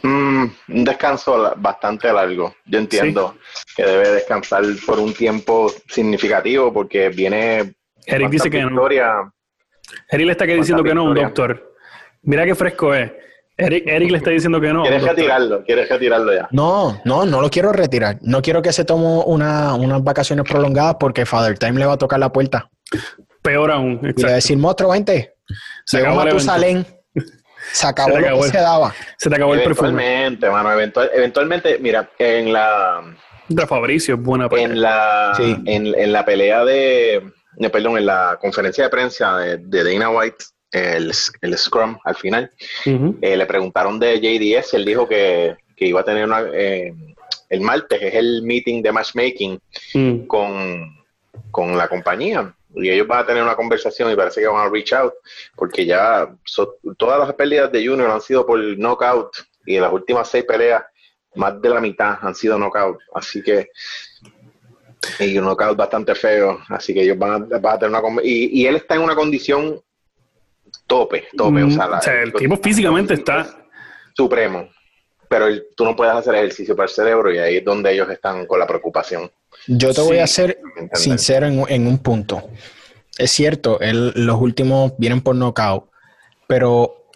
[0.03, 2.53] Mm, un descanso bastante largo.
[2.65, 3.37] Yo entiendo
[3.75, 7.73] que debe descansar por un tiempo significativo porque viene.
[8.05, 8.87] Eric dice que no.
[8.87, 11.73] Eric le está diciendo que no, un doctor.
[12.21, 13.11] Mira qué fresco es.
[13.55, 14.81] Eric, le está diciendo que no.
[14.81, 15.63] ¿Quieres retirarlo?
[15.63, 16.47] ¿Quieres retirarlo ya?
[16.51, 18.17] No, no, no lo quiero retirar.
[18.21, 21.97] No quiero que se tome una, unas vacaciones prolongadas porque Father Time le va a
[21.97, 22.69] tocar la puerta.
[23.41, 23.99] Peor aún.
[24.01, 25.35] Y le va a decir, monstruo, vente.
[25.85, 26.85] Se a tu salén.
[27.71, 28.93] Se acabó, lo que se daba.
[29.17, 29.89] Se te acabó el perfume.
[29.89, 30.71] Eventualmente, mano,
[31.13, 33.01] eventualmente, mira, en la...
[33.47, 34.65] De Fabricio, buena pelea.
[34.65, 35.33] En la,
[35.65, 37.31] en, la pelea de,
[37.71, 42.51] perdón, en la conferencia de prensa de, Dana White, el, el, Scrum al final,
[42.85, 46.41] eh, le preguntaron de JDS, él dijo que, iba a tener una...
[46.53, 46.93] Eh,
[47.49, 49.59] el martes es el meeting de matchmaking
[49.93, 50.25] mm.
[50.25, 51.05] con,
[51.51, 54.69] con la compañía y ellos van a tener una conversación y parece que van a
[54.69, 55.13] reach out,
[55.55, 56.27] porque ya
[56.97, 60.83] todas las pérdidas de Junior han sido por knockout y en las últimas seis peleas,
[61.35, 62.99] más de la mitad han sido knockout.
[63.13, 63.69] Así que,
[65.19, 66.59] y un knockout bastante feo.
[66.69, 68.21] Así que ellos van a, tener una.
[68.23, 69.81] Y, y él está en una condición
[70.93, 71.63] tope, tope.
[71.63, 73.47] o sea, mm, el tipo físicamente está.
[74.15, 74.69] Supremo.
[75.27, 78.45] Pero tú no puedes hacer ejercicio para el cerebro y ahí es donde ellos están
[78.45, 79.31] con la preocupación.
[79.65, 80.59] Yo te voy a ser
[80.93, 82.49] sincero en, un punto.
[83.17, 85.89] Es cierto, los últimos vienen por knockout,
[86.47, 87.07] pero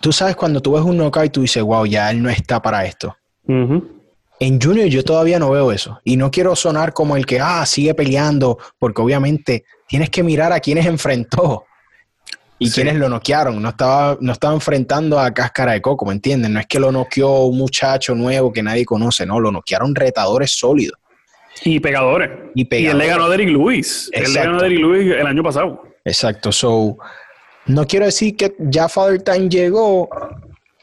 [0.00, 2.62] tú sabes cuando tú ves un knockout y tú dices, wow, ya él no está
[2.62, 3.16] para esto.
[3.48, 6.00] En Junior yo todavía no veo eso.
[6.04, 10.52] Y no quiero sonar como el que, ah, sigue peleando, porque obviamente tienes que mirar
[10.52, 11.64] a quienes enfrentó
[12.58, 13.60] y quienes lo noquearon.
[13.60, 16.50] No estaba, no estaba enfrentando a cáscara de coco, ¿me entiendes?
[16.50, 20.52] No es que lo noqueó un muchacho nuevo que nadie conoce, no, lo noquearon retadores
[20.52, 20.98] sólidos.
[21.62, 22.30] Y pegadores.
[22.54, 24.10] Y, él le ganó a Derrick Lewis.
[24.12, 25.82] Él le ganó a Derrick Lewis el año pasado.
[26.04, 26.52] Exacto.
[26.52, 26.98] So,
[27.66, 30.08] no quiero decir que ya Father Time llegó,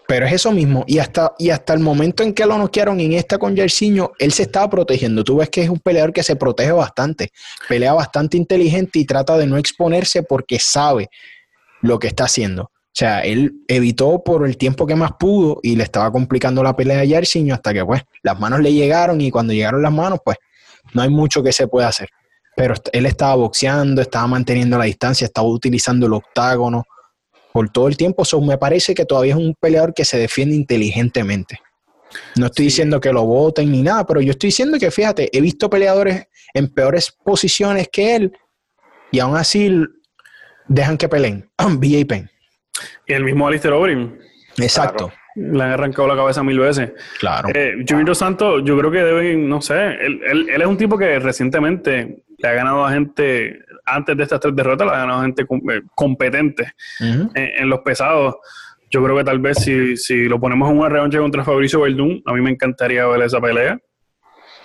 [0.07, 0.83] pero es eso mismo.
[0.87, 4.31] Y hasta, y hasta el momento en que lo noquearon en esta con Yersiño, él
[4.31, 5.23] se estaba protegiendo.
[5.23, 7.31] Tú ves que es un peleador que se protege bastante,
[7.67, 11.09] pelea bastante inteligente y trata de no exponerse porque sabe
[11.81, 12.63] lo que está haciendo.
[12.63, 16.75] O sea, él evitó por el tiempo que más pudo y le estaba complicando la
[16.75, 20.19] pelea a Yersiño hasta que pues las manos le llegaron y cuando llegaron las manos
[20.23, 20.37] pues
[20.93, 22.09] no hay mucho que se pueda hacer.
[22.55, 26.83] Pero él estaba boxeando, estaba manteniendo la distancia, estaba utilizando el octágono
[27.53, 28.25] por todo el tiempo.
[28.25, 31.59] So, me parece que todavía es un peleador que se defiende inteligentemente.
[32.35, 35.39] No estoy diciendo que lo voten ni nada, pero yo estoy diciendo que, fíjate, he
[35.39, 38.33] visto peleadores en peores posiciones que él
[39.11, 39.69] y aún así
[40.73, 41.49] dejan que peleen.
[41.77, 42.29] BJ Penn.
[43.07, 44.17] Y el mismo Alistair Overeem.
[44.57, 45.11] Exacto.
[45.35, 46.91] Le han arrancado la cabeza mil veces.
[47.19, 47.49] Claro.
[47.53, 51.19] Eh, Junior Santos, yo creo que deben, no sé, él, él, es un tipo que
[51.19, 55.23] recientemente le ha ganado a gente, antes de estas tres derrotas, le ha ganado a
[55.23, 58.35] gente eh, competente en, los pesados.
[58.89, 62.21] Yo creo que tal vez si, si lo ponemos en una revancha contra Fabricio Verdún,
[62.25, 63.79] a mí me encantaría ver esa pelea.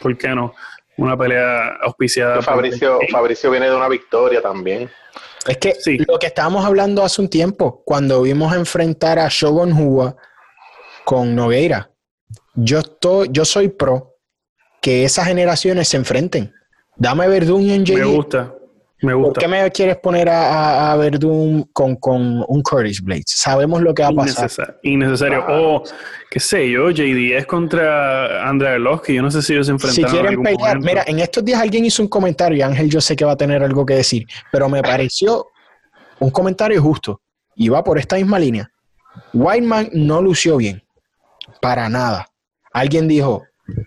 [0.00, 0.54] ¿por qué no?
[0.96, 2.40] Una pelea auspiciada.
[2.40, 4.90] Fabricio, Fabricio viene de una victoria también.
[5.46, 5.76] Es que
[6.08, 10.16] lo que estábamos hablando hace un tiempo, cuando vimos enfrentar a Shogun Hua
[11.04, 11.90] con Nogueira,
[12.54, 14.16] yo, estoy, yo soy pro
[14.80, 16.52] que esas generaciones se enfrenten.
[16.96, 18.55] Dame Verdun y Me gusta.
[19.02, 19.32] Me gusta.
[19.32, 23.24] ¿Por qué me quieres poner a, a, Verdun con, con, un Curtis Blades?
[23.26, 24.78] Sabemos lo que va a pasar.
[24.82, 25.44] Innecesario.
[25.48, 25.82] O,
[26.30, 30.10] qué sé yo, JD es contra Andrea que Yo no sé si ellos se enfrentaron.
[30.10, 33.14] Si quieren pelear, mira, en estos días alguien hizo un comentario y Ángel yo sé
[33.16, 35.46] que va a tener algo que decir, pero me pareció
[36.18, 37.20] un comentario justo
[37.54, 38.70] y va por esta misma línea.
[39.34, 40.82] Whiteman no lució bien,
[41.60, 42.26] para nada.
[42.72, 43.42] Alguien dijo,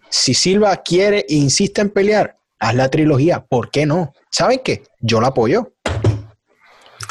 [0.09, 3.45] si Silva quiere e insiste en pelear, haz la trilogía.
[3.45, 4.13] ¿Por qué no?
[4.29, 4.83] ¿Saben qué?
[4.99, 5.73] Yo la apoyo.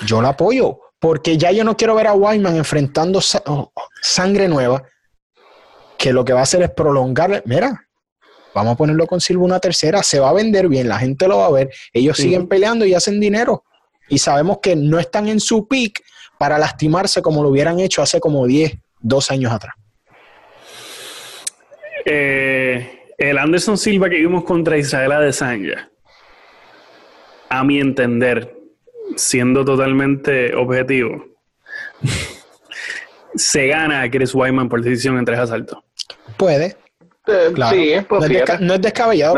[0.07, 0.81] Yo la apoyo.
[1.01, 4.83] Porque ya yo no quiero ver a Wyman enfrentando oh, sangre nueva,
[5.97, 7.43] que lo que va a hacer es prolongar.
[7.47, 7.89] Mira,
[8.53, 11.39] vamos a ponerlo con Silva una tercera, se va a vender bien, la gente lo
[11.39, 11.71] va a ver.
[11.93, 13.65] Ellos siguen peleando y hacen dinero.
[14.09, 16.03] Y sabemos que no están en su peak
[16.39, 19.75] para lastimarse como lo hubieran hecho hace como 10, 12 años atrás.
[22.05, 25.91] Eh, el Anderson Silva que vimos contra Israel Adesanya,
[27.49, 28.57] a mi entender,
[29.17, 31.27] siendo totalmente objetivo,
[33.35, 35.81] se gana a Chris Wyman por decisión en tres asaltos.
[36.37, 36.77] Puede.
[37.27, 37.95] Eh, sí,
[38.61, 39.37] no, es descabellado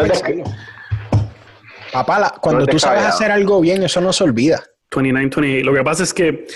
[1.90, 4.62] Papá, cuando tú sabes hacer algo bien, eso no se olvida.
[4.92, 5.64] 29-28.
[5.64, 6.46] Lo que pasa es que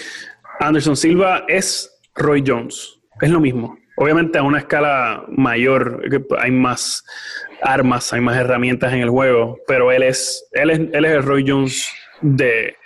[0.61, 3.01] Anderson Silva es Roy Jones.
[3.21, 3.77] Es lo mismo.
[3.96, 6.02] Obviamente a una escala mayor
[6.38, 7.04] hay más
[7.62, 11.22] armas, hay más herramientas en el juego, pero él es, él es, él es el
[11.22, 11.88] Roy Jones
[12.20, 12.76] de,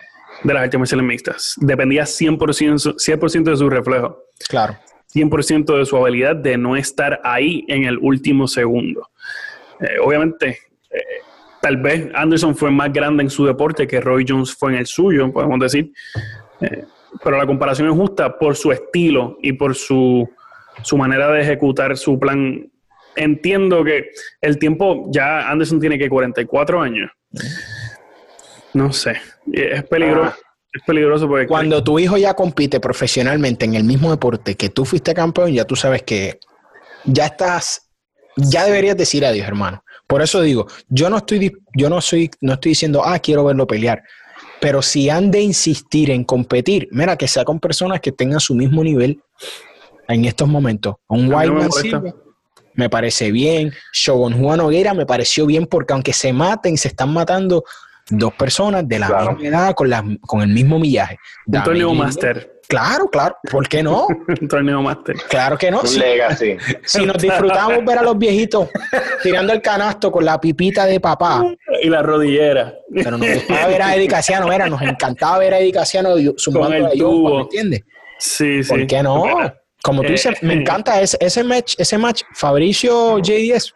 [0.42, 1.54] de las artes marciales mixtas.
[1.58, 4.24] Dependía 100%, 100 de su reflejo.
[4.48, 4.76] Claro.
[5.14, 9.08] 100% de su habilidad de no estar ahí en el último segundo.
[9.80, 10.58] Eh, obviamente,
[10.90, 11.00] eh,
[11.60, 14.86] tal vez Anderson fue más grande en su deporte que Roy Jones fue en el
[14.86, 15.92] suyo, podemos decir.
[16.60, 16.84] Eh,
[17.24, 20.28] pero la comparación es justa por su estilo y por su
[20.82, 22.70] su manera de ejecutar su plan.
[23.16, 24.10] Entiendo que
[24.40, 27.10] el tiempo, ya Anderson tiene que 44 años.
[28.74, 29.16] No sé,
[29.52, 30.34] es peligroso.
[30.34, 30.44] Ah.
[30.72, 31.46] Es peligroso porque...
[31.46, 35.64] Cuando tu hijo ya compite profesionalmente en el mismo deporte que tú fuiste campeón, ya
[35.64, 36.38] tú sabes que
[37.04, 37.90] ya estás,
[38.36, 39.82] ya deberías decir adiós, hermano.
[40.06, 43.66] Por eso digo, yo no estoy, yo no soy, no estoy diciendo, ah, quiero verlo
[43.66, 44.02] pelear.
[44.60, 48.54] Pero si han de insistir en competir, mira, que sea con personas que tengan su
[48.54, 49.20] mismo nivel
[50.08, 50.96] en estos momentos.
[51.08, 51.68] Un Whiteman
[52.02, 52.14] me,
[52.74, 53.72] me parece bien.
[53.92, 57.64] Shogun Juan Hoguera me pareció bien porque aunque se maten, se están matando
[58.10, 61.18] dos personas de la misma edad con, la, con el mismo millaje.
[61.46, 62.60] Un torneo master.
[62.68, 63.36] Claro, claro.
[63.50, 64.06] ¿Por qué no?
[64.40, 65.16] un torneo master.
[65.28, 65.80] Claro que no.
[65.80, 66.56] Un legacy.
[66.84, 68.68] Si nos disfrutamos ver a los viejitos
[69.22, 71.44] tirando el canasto con la pipita de papá.
[71.82, 72.74] Y la rodillera.
[72.92, 76.90] Pero nos gustaba ver a Eddie Casiano, era, nos encantaba ver a Eddie Casiano sumando
[76.90, 77.36] el tubo.
[77.36, 77.84] ¿me entiendes?
[78.18, 78.68] Sí, sí.
[78.68, 79.24] ¿Por qué no?
[79.88, 83.74] Como tú dices, me eh, encanta ese, ese match, ese match, Fabricio JDS.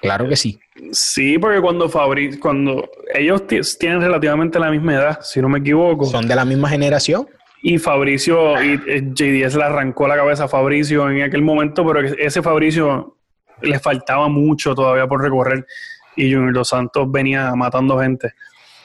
[0.00, 0.58] Claro que sí.
[0.92, 3.46] Sí, porque cuando Fabricio, cuando ellos
[3.78, 6.06] tienen relativamente la misma edad, si no me equivoco.
[6.06, 7.28] Son de la misma generación.
[7.62, 12.00] Y Fabricio, y eh, JDS le arrancó la cabeza a Fabricio en aquel momento, pero
[12.00, 13.18] ese Fabricio
[13.60, 15.66] le faltaba mucho todavía por recorrer.
[16.16, 18.32] Y Junior Dos Santos venía matando gente.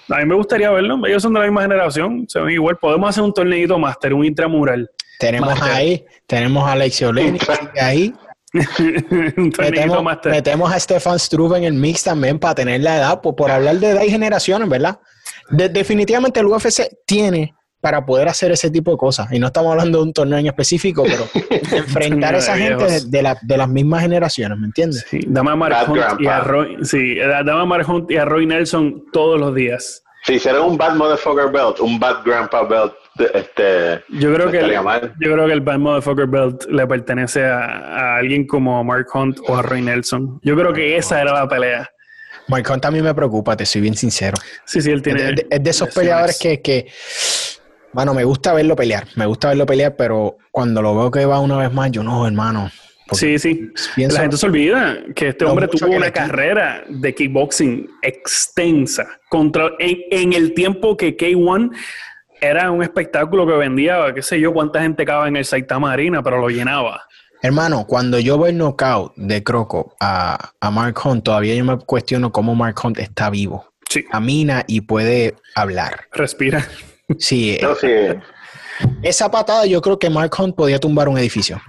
[0.09, 0.99] A mí me gustaría verlo.
[1.05, 2.77] Ellos son de la misma generación, se ven igual.
[2.77, 4.89] Podemos hacer un torneito máster, un intramural.
[5.19, 7.11] Tenemos ahí, tenemos a Alexio
[7.81, 8.13] ahí.
[10.27, 13.89] metemos, a Stefan Struve en el mix también para tener la edad, por, hablar de
[13.89, 14.99] edad y generaciones, ¿verdad?
[15.49, 19.31] definitivamente el UFC tiene para poder hacer ese tipo de cosas.
[19.31, 21.27] Y no estamos hablando de un torneo en específico, pero
[21.71, 25.05] enfrentar a esa gente de, de, las mismas generaciones, ¿me entiendes?
[25.07, 28.25] Sí, dame a Mark Hunt y a Roy, sí, dame a Mark Hunt y a
[28.25, 30.01] Roy Nelson todos los días.
[30.23, 34.71] Sí, será un bad motherfucker belt, un bad grandpa belt este, yo creo que el,
[34.71, 39.55] yo creo que el Bad Motherfucker Belt le pertenece a, alguien como Mark Hunt o
[39.55, 40.39] a Roy Nelson.
[40.43, 41.89] Yo creo que esa era la pelea.
[42.47, 44.37] Mark Hunt a mí me preocupa, te soy bien sincero.
[44.65, 45.35] Sí, sí, él tiene.
[45.49, 46.87] Es de, esos peleadores que, que,
[47.93, 51.39] bueno, me gusta verlo pelear, me gusta verlo pelear, pero cuando lo veo que va
[51.39, 52.69] una vez más, yo no, hermano.
[53.11, 53.69] Sí, sí.
[53.97, 59.99] la gente se olvida que este hombre tuvo una carrera de kickboxing extensa contra en,
[60.09, 61.71] en el tiempo que K1
[62.41, 66.21] era un espectáculo que vendía, qué sé yo, cuánta gente cabe en el Saitama Arena,
[66.21, 67.01] pero lo llenaba.
[67.41, 72.31] Hermano, cuando yo veo el knockout de Croco a, Mark Hunt, todavía yo me cuestiono
[72.31, 73.67] cómo Mark Hunt está vivo.
[73.89, 74.03] Sí.
[74.03, 76.07] Camina y puede hablar.
[76.11, 76.67] Respira.
[77.19, 77.57] Sí.
[79.03, 81.61] Esa patada yo creo que Mark Hunt podía tumbar un edificio.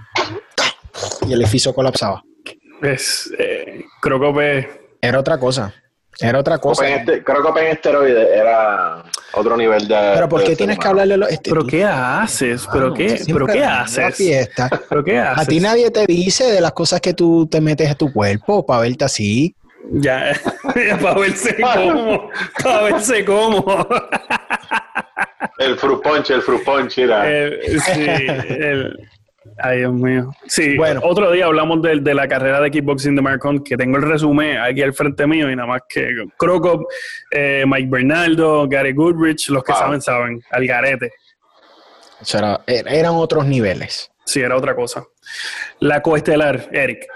[1.27, 2.23] Y el edificio colapsaba.
[2.81, 5.73] Es, eh, Croco Era otra cosa.
[6.19, 6.87] Era otra cosa.
[6.87, 9.03] Este, creo que Open Esteroide era
[9.33, 10.11] otro nivel de.
[10.15, 12.67] Pero ¿por qué tienes que hablarle los ¿Pero qué haces?
[12.71, 14.15] ¿Pero qué, ¿pero qué haces?
[14.15, 14.69] Fiesta.
[14.89, 15.43] ¿Pero qué haces?
[15.43, 18.65] A ti nadie te dice de las cosas que tú te metes a tu cuerpo
[18.65, 19.55] para verte así.
[19.91, 20.33] Ya,
[21.01, 22.29] para verse cómo.
[22.61, 23.87] Para verse cómo.
[25.59, 27.23] el fruit punch, el fruit punch era.
[27.25, 29.09] sí, el,
[29.57, 30.31] Ay, Dios mío.
[30.47, 33.97] Sí, bueno, otro día hablamos de, de la carrera de kickboxing de Marcon, que tengo
[33.97, 36.83] el resumen aquí al frente mío y nada más que Crocop,
[37.31, 41.11] eh, Mike Bernaldo, Gary Goodrich, los que saben, saben, al garete.
[42.67, 44.11] eran otros niveles.
[44.25, 45.05] Sí, era otra cosa.
[45.79, 47.07] La coestelar, Eric.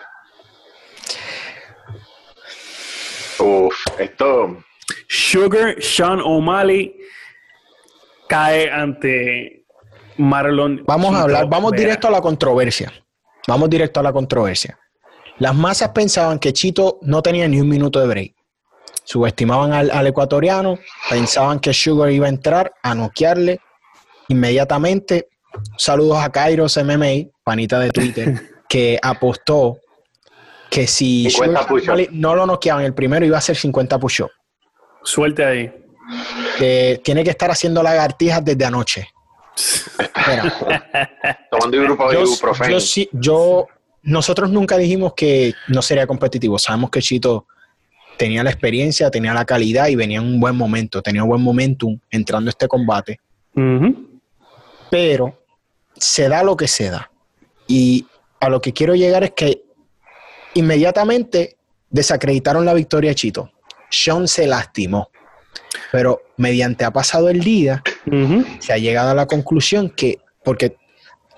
[3.39, 4.63] Uf, esto.
[5.07, 6.95] Sugar Sean O'Malley
[8.27, 9.60] cae ante
[10.21, 10.83] Marlon.
[10.85, 12.91] Vamos a hablar, vamos directo a la controversia.
[13.47, 14.77] Vamos directo a la controversia.
[15.39, 18.35] Las masas pensaban que Chito no tenía ni un minuto de break.
[19.03, 20.77] Subestimaban al, ecuatoriano,
[21.09, 23.59] pensaban que Sugar iba a entrar a noquearle
[24.27, 25.29] inmediatamente.
[25.77, 29.79] Saludos a Kairos MMA, panita de Twitter, que apostó
[30.69, 31.27] que si
[32.11, 34.21] no lo noqueaban el primero iba a ser 50 push
[35.03, 35.73] Suerte ahí.
[37.03, 39.07] tiene que estar haciendo lagartijas desde anoche.
[41.49, 41.77] Tomando
[42.11, 42.77] yo,
[43.11, 43.67] yo,
[44.03, 46.57] nosotros nunca dijimos que no sería competitivo.
[46.57, 47.47] Sabemos que Chito
[48.17, 51.41] tenía la experiencia, tenía la calidad y venía en un buen momento, tenía un buen
[51.41, 53.19] momentum entrando a este combate.
[54.89, 55.43] Pero
[55.95, 57.11] se da lo que se da.
[57.67, 58.05] Y
[58.39, 59.63] a lo que quiero llegar es que
[60.53, 61.57] inmediatamente
[61.89, 63.51] desacreditaron la victoria de Chito.
[63.89, 65.09] Sean se lastimó.
[65.91, 67.83] Pero mediante ha pasado el día,
[68.59, 70.77] se ha llegado a la conclusión que, porque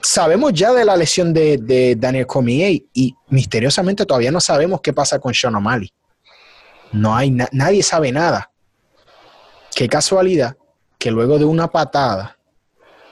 [0.01, 5.19] sabemos ya de la lesión de, Daniel Cormier y misteriosamente todavía no sabemos qué pasa
[5.19, 5.91] con Sean O'Malley.
[6.91, 8.51] No hay nadie sabe nada.
[9.75, 10.55] Qué casualidad
[10.99, 12.37] que luego de una patada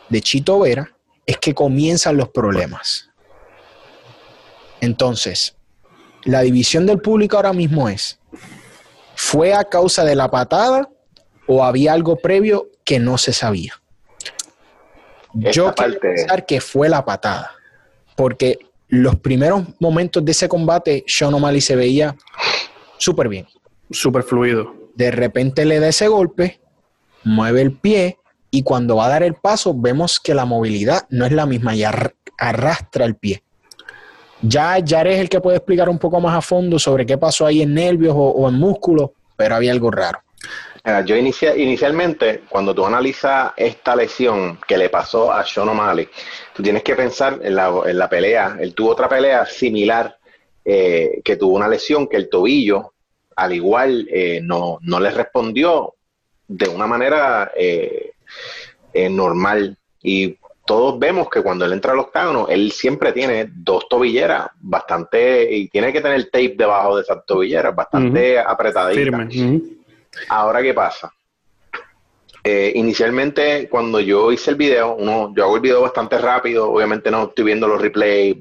[0.09, 3.09] de Chito Vera es que comienzan los problemas.
[4.79, 5.55] Entonces,
[6.23, 8.19] la división del público ahora mismo es,
[9.15, 10.87] ¿fue a causa de la patada
[11.53, 13.73] o había algo previo que no se sabía.
[15.33, 17.51] Yo quiero pensar que fue la patada,
[18.15, 22.15] porque los primeros momentos de ese combate, Sean O'Malley se veía
[22.97, 23.47] súper bien.
[23.89, 24.73] Súper fluido.
[24.95, 26.61] De repente le da ese golpe,
[27.25, 28.17] mueve el pie
[28.49, 31.75] y cuando va a dar el paso vemos que la movilidad no es la misma
[31.75, 33.43] y arrastra el pie.
[34.41, 37.45] Ya Jared es el que puede explicar un poco más a fondo sobre qué pasó
[37.45, 40.21] ahí en nervios o, o en músculos, pero había algo raro
[41.05, 46.09] yo inicialmente, cuando tú analizas esta lesión que le pasó a Sean O'Malley,
[46.53, 48.57] tú tienes que pensar en la, pelea.
[48.59, 50.17] Él tuvo otra pelea similar,
[50.65, 52.93] eh, que tuvo una lesión que el tobillo,
[53.35, 55.93] al igual, eh, no, no le respondió
[56.47, 58.13] de una manera eh,
[59.09, 59.77] normal.
[60.01, 64.47] Y todos vemos que cuando él entra a los octágono, él siempre tiene dos tobilleras
[64.59, 69.27] bastante, y tiene que tener tape debajo de esas tobilleras, bastante apretaditas.
[70.29, 71.13] Ahora, ¿qué pasa?
[72.43, 77.11] Eh, inicialmente, cuando yo hice el video, uno, yo hago el video bastante rápido, obviamente
[77.11, 78.37] no estoy viendo los replays,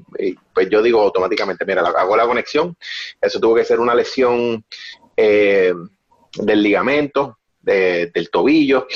[0.53, 2.75] pues yo digo automáticamente, mira, hago la conexión,
[3.21, 4.65] eso tuvo que ser una lesión
[5.15, 5.73] eh,
[6.33, 8.87] del ligamento, del tobillo,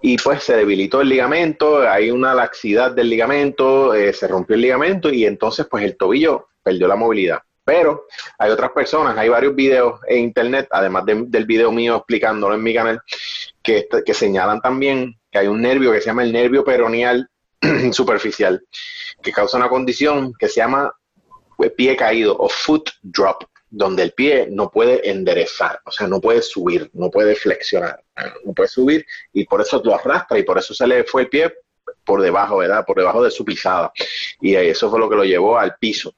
[0.00, 4.62] y pues se debilitó el ligamento, hay una laxidad del ligamento, eh, se rompió el
[4.62, 7.40] ligamento y entonces pues el tobillo perdió la movilidad.
[7.70, 12.64] Pero hay otras personas, hay varios videos en internet, además del video mío explicándolo en
[12.64, 13.00] mi canal,
[13.62, 17.30] que, que señalan también que hay un nervio que se llama el nervio peroneal
[17.92, 18.60] superficial,
[19.22, 20.92] que causa una condición que se llama
[21.56, 26.20] pues, pie caído o foot drop, donde el pie no puede enderezar, o sea, no
[26.20, 28.02] puede subir, no puede flexionar,
[28.44, 31.28] no puede subir y por eso lo arrastra y por eso se le fue el
[31.28, 31.54] pie
[32.04, 32.84] por debajo, ¿verdad?
[32.84, 33.92] Por debajo de su pisada.
[34.40, 36.12] Y eso fue lo que lo llevó al piso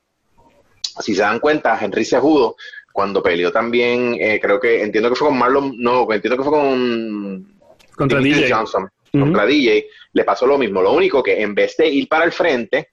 [1.01, 2.57] si se dan cuenta, Henry Sejudo,
[2.93, 6.53] cuando peleó también, eh, creo que, entiendo que fue con Marlon, no, entiendo que fue
[6.53, 7.53] con
[7.97, 10.83] contra DJ Johnson, contra DJ, le pasó lo mismo.
[10.83, 12.91] Lo único que en vez de ir para el frente,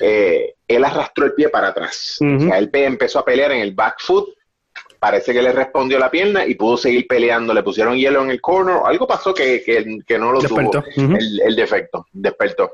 [0.00, 2.18] eh, él arrastró el pie para atrás.
[2.20, 4.30] O sea, él empezó a pelear en el back foot,
[4.98, 7.54] parece que le respondió la pierna y pudo seguir peleando.
[7.54, 12.06] Le pusieron hielo en el corner, algo pasó que, que, no lo tuvo el, defecto,
[12.12, 12.72] despertó.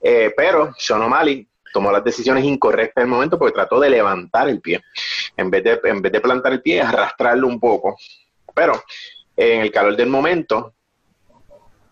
[0.00, 4.48] Eh, pero Sean O'Malley tomó las decisiones incorrectas en el momento porque trató de levantar
[4.48, 4.80] el pie.
[5.36, 7.96] En vez de, en vez de plantar el pie, arrastrarlo un poco.
[8.54, 8.82] Pero
[9.36, 10.74] en el calor del momento,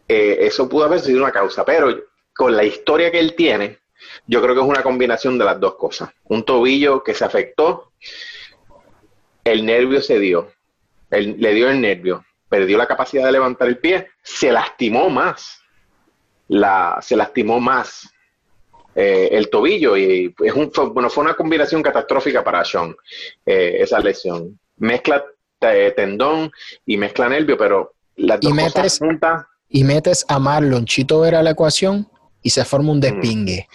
[0.07, 1.65] eh, eso pudo haber sido una causa.
[1.65, 1.95] Pero
[2.35, 3.79] con la historia que él tiene,
[4.27, 6.11] yo creo que es una combinación de las dos cosas.
[6.25, 7.93] Un tobillo que se afectó
[9.45, 10.53] el nervio se dio,
[11.11, 15.63] le dio el nervio, perdió la capacidad de levantar el pie, se lastimó más,
[16.49, 18.11] la, se lastimó más
[18.95, 22.95] eh, el tobillo y es un, fue, bueno, fue una combinación catastrófica para Sean,
[23.47, 24.59] eh, esa lesión.
[24.77, 25.25] Mezcla
[25.95, 26.51] tendón
[26.87, 29.45] y mezcla nervio, pero las dos y metes, juntas.
[29.69, 32.09] Y metes a Marlon Chito Vera la ecuación
[32.43, 33.03] y se forma un mm.
[33.03, 33.69] despingue.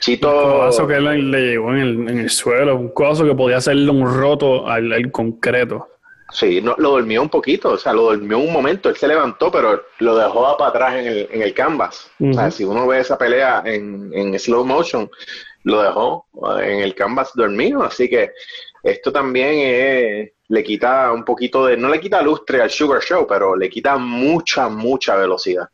[0.00, 0.28] Chito.
[0.28, 3.58] Un codazo que le, le llegó en el, en el, suelo, un codazo que podía
[3.58, 5.88] hacerle un roto al, al concreto.
[6.30, 9.50] Sí, no, lo durmió un poquito, o sea, lo durmió un momento, él se levantó,
[9.50, 12.10] pero lo dejó para atrás en el, en el canvas.
[12.20, 15.10] O sea, si uno ve esa pelea en, en slow motion,
[15.64, 16.26] lo dejó
[16.62, 18.32] en el canvas dormido, así que
[18.82, 23.56] esto también le quita un poquito de, no le quita lustre al Sugar Show, pero
[23.56, 25.68] le quita mucha, mucha velocidad.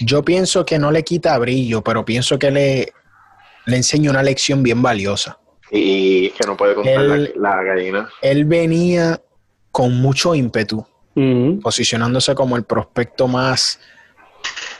[0.00, 2.92] Yo pienso que no le quita brillo, pero pienso que le,
[3.66, 5.38] le enseña una lección bien valiosa.
[5.70, 7.02] Y que no puede contar
[7.36, 8.08] la, gallina.
[8.20, 9.20] Él venía
[9.74, 10.86] con mucho ímpetu,
[11.60, 13.80] posicionándose como el prospecto más,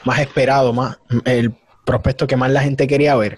[0.05, 3.37] más esperado, más, el prospecto que más la gente quería ver.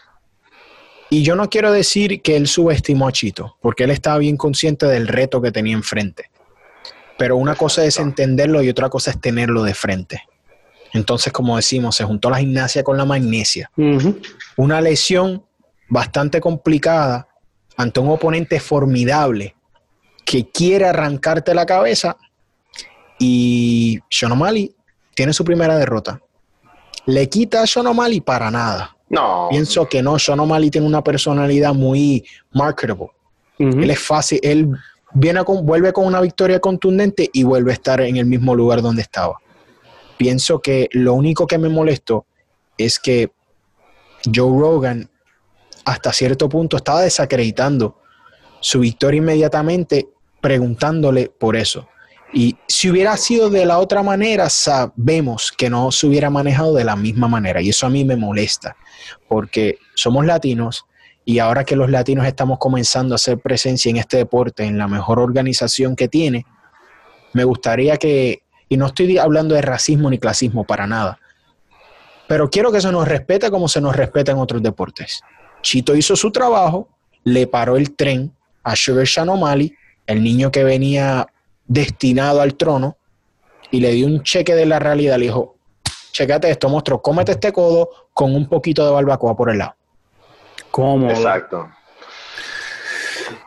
[1.09, 4.85] Y yo no quiero decir que él subestimó a Chito, porque él estaba bien consciente
[4.85, 6.29] del reto que tenía enfrente.
[7.17, 10.21] Pero una cosa es entenderlo y otra cosa es tenerlo de frente.
[10.93, 13.71] Entonces, como decimos, se juntó la gimnasia con la magnesia.
[14.57, 15.43] Una lesión
[15.89, 17.27] bastante complicada
[17.75, 19.56] ante un oponente formidable
[20.27, 22.17] que quiere arrancarte la cabeza
[23.17, 24.75] y Shonomali
[25.15, 26.21] tiene su primera derrota.
[27.05, 28.19] ¿Le quita a Shonomali?
[28.19, 28.97] Para nada.
[29.07, 29.47] No.
[29.49, 30.17] Pienso que no.
[30.17, 33.07] Shonomali tiene una personalidad muy marketable.
[33.57, 34.41] Él es fácil.
[34.43, 34.69] Él
[35.13, 38.81] viene con, vuelve con una victoria contundente y vuelve a estar en el mismo lugar
[38.81, 39.37] donde estaba.
[40.17, 42.25] Pienso que lo único que me molestó
[42.77, 43.31] es que
[44.25, 45.09] Joe Rogan
[45.85, 48.01] hasta cierto punto estaba desacreditando
[48.59, 50.09] su victoria inmediatamente
[50.47, 51.89] preguntándole por eso.
[52.31, 56.85] Y si hubiera sido de la otra manera, sabemos que no se hubiera manejado de
[56.85, 57.61] la misma manera.
[57.61, 58.77] Y eso a mí me molesta,
[59.27, 60.85] porque somos latinos
[61.25, 64.87] y ahora que los latinos estamos comenzando a hacer presencia en este deporte, en la
[64.87, 66.45] mejor organización que tiene,
[67.33, 71.19] me gustaría que, y no estoy hablando de racismo ni clasismo para nada,
[72.29, 75.21] pero quiero que se nos respete como se nos respeta en otros deportes.
[75.61, 76.87] Chito hizo su trabajo,
[77.25, 78.33] le paró el tren
[78.63, 79.75] a Sugar Shanomali
[80.07, 81.27] el niño que venía
[81.65, 82.97] destinado al trono,
[83.69, 85.17] y le dio un cheque de la realidad.
[85.17, 85.57] Le dijo,
[86.11, 89.75] checate esto, monstruo, cómete este codo con un poquito de barbacoa por el lado.
[90.71, 91.09] ¿Cómo?
[91.09, 91.69] Exacto.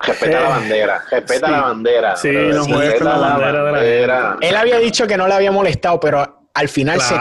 [0.03, 2.17] Respeta la bandera, respeta la bandera.
[2.17, 2.67] Sí, no
[3.01, 7.15] la, bandera, Él había dicho que no le había molestado, pero al final se,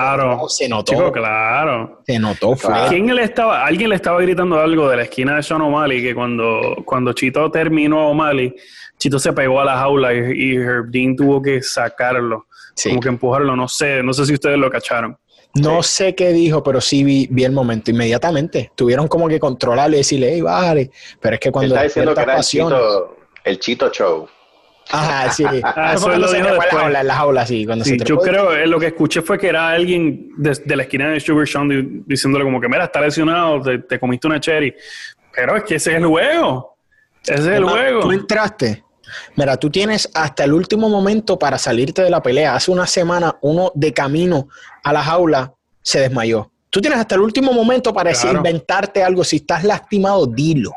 [0.68, 1.12] notó.
[1.12, 2.02] claro.
[2.06, 2.56] Se notó.
[2.90, 6.16] ¿Quién le estaba, alguien le estaba gritando algo de la esquina de Sean O'Malley que
[6.16, 8.54] cuando, cuando Chito terminó O'Malley,
[9.00, 12.46] Chito se pegó a la jaula y, Herb Dean tuvo que sacarlo.
[12.84, 13.56] Como que empujarlo.
[13.56, 15.18] No sé, no sé si ustedes lo cacharon.
[15.56, 18.72] No sé qué dijo, pero sí vi, vi, el momento inmediatamente.
[18.76, 20.92] Tuvieron como que controlarle y decirle, hey, vale.
[21.20, 21.74] Pero es que cuando.
[21.74, 24.28] Está diciendo que era el chito, el chito Show.
[24.92, 25.44] Ajá, sí.
[25.64, 26.84] Ah, eso lo dijo después.
[26.84, 27.66] En las aulas, sí.
[27.66, 31.10] Cuando sí, yo creo, eh, lo que escuché fue que era alguien de, la esquina
[31.10, 34.74] de Sugar Sean diciéndole como que, mira, está lesionado, te, comiste una cherry.
[35.34, 36.76] Pero es que ese es el juego.
[37.24, 38.02] Ese es el juego.
[38.02, 38.84] Tú entraste.
[39.36, 42.56] Mira, tú tienes hasta el último momento para salirte de la pelea.
[42.56, 44.48] Hace una semana, uno de camino
[44.84, 46.52] a la jaula se desmayó.
[46.70, 49.24] Tú tienes hasta el último momento para inventarte algo.
[49.24, 50.72] Si estás lastimado, dilo.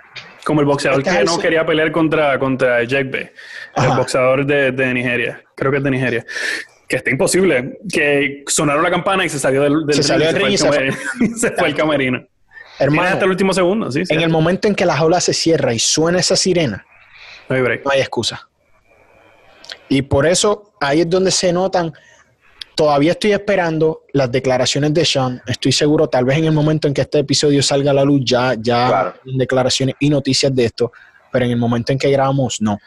[0.44, 3.32] Como el boxeador este que no quería pelear contra, contra Jack B,
[3.76, 6.26] el boxeador de, de, Nigeria, creo que es de Nigeria.
[6.88, 7.78] Que está imposible.
[7.92, 10.68] Que sonaron la campana y se salió del, del se salió del ring y se
[10.68, 10.92] fue,
[11.36, 12.26] se fue al camerino.
[12.78, 15.72] Hermano, hasta el último segundo, sí, En el momento en que la jaula se cierra
[15.72, 16.84] y suena esa sirena,
[17.52, 17.84] no hay, break.
[17.84, 18.48] no hay excusa.
[19.88, 21.92] Y por eso ahí es donde se notan
[22.74, 25.42] Todavía estoy esperando las declaraciones de Sean.
[25.46, 28.22] Estoy seguro, tal vez en el momento en que este episodio salga a la luz,
[28.24, 30.90] ya, ya declaraciones y noticias de esto,
[31.30, 32.78] pero en el momento en que grabamos, no.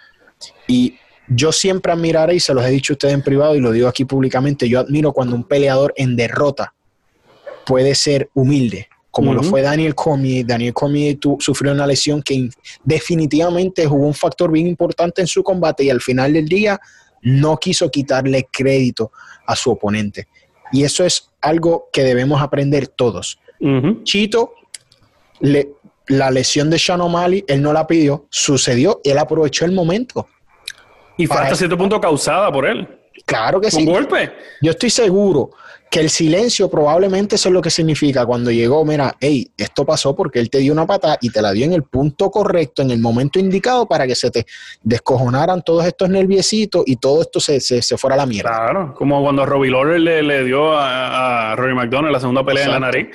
[0.67, 0.97] Y
[1.27, 3.87] yo siempre admiraré, y se los he dicho a ustedes en privado y lo digo
[3.87, 6.73] aquí públicamente, yo admiro cuando un peleador en derrota
[7.65, 10.45] puede ser humilde, como lo fue Daniel Cormier.
[10.45, 12.49] Daniel Cormier sufrió una lesión que
[12.83, 16.77] definitivamente jugó un factor bien importante en su combate y al final del día
[17.21, 19.13] no quiso quitarle crédito
[19.47, 20.27] a su oponente.
[20.73, 23.39] Y eso es algo que debemos aprender todos.
[24.03, 24.55] Chito,
[25.39, 25.69] le,
[26.07, 30.27] la lesión de Sean O'Malley, él no la pidió, sucedió, él aprovechó el momento.
[31.15, 32.85] Y fue hasta cierto punto causada por él.
[33.25, 33.79] Claro que sí.
[33.79, 34.31] Un golpe.
[34.61, 35.51] Yo estoy seguro
[35.89, 40.15] que el silencio probablemente eso es lo que significa cuando llegó, mira, hey, esto pasó
[40.15, 42.91] porque él te dio una patada y te la dio en el punto correcto, en
[42.91, 44.45] el momento indicado para que se te
[44.83, 48.49] descojonaran todos estos nerviecitos y todo esto se, se, fuera a la mierda.
[48.49, 52.65] Claro, como cuando Robbie Lawler le, le dio a, a, Rory McDonald la segunda pelea
[52.65, 53.07] en la nariz,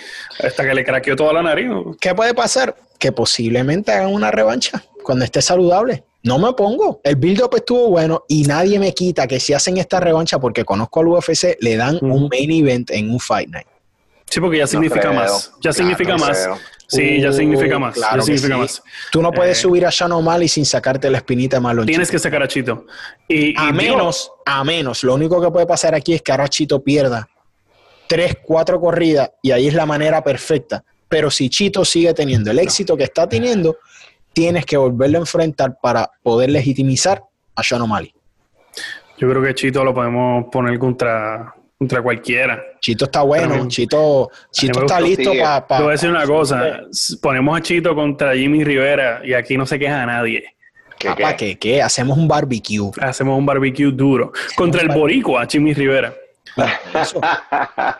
[0.43, 1.71] hasta que le craqueó toda la nariz.
[2.01, 2.77] ¿Qué puede pasar?
[2.99, 6.05] Que posiblemente hagan una revancha cuando esté saludable.
[6.23, 7.01] No me pongo.
[7.03, 11.01] El build-up estuvo bueno y nadie me quita que si hacen esta revancha, porque conozco
[11.01, 13.67] al UFC, le dan un main event en un Fight Night.
[14.29, 15.51] Sí, porque ya significa más.
[15.61, 16.49] Ya significa más.
[16.87, 17.97] Sí, ya significa más.
[17.97, 18.83] ya significa más.
[19.13, 21.85] Tú no puedes eh, subir a Sean O'Malley sin sacarte la espinita de malo.
[21.85, 22.87] Tienes que sacar a Chito.
[23.29, 26.83] Y, a menos, a menos, lo único que puede pasar aquí es que ahora Chito
[26.83, 27.29] pierda
[28.09, 30.85] tres, cuatro corridas y ahí es la manera perfecta.
[31.09, 33.79] Pero si Chito sigue teniendo el éxito que está teniendo,
[34.33, 37.23] tienes que volverlo a enfrentar para poder legitimizar
[37.55, 38.13] a Sean O'Malley.
[39.19, 42.63] Yo creo que Chito lo podemos poner contra, contra cualquiera.
[42.81, 45.67] Chito está bueno, Chito, Chito está listo para...
[45.67, 46.81] Te voy a decir una cosa,
[47.21, 50.55] ponemos a Chito contra Jimmy Rivera y aquí no se queja a nadie.
[51.03, 51.83] ¿Para qué, qué?
[51.83, 52.91] Hacemos un barbecue.
[53.01, 54.33] Hacemos un barbecue duro.
[54.57, 56.15] contra el boricua, Jimmy Rivera.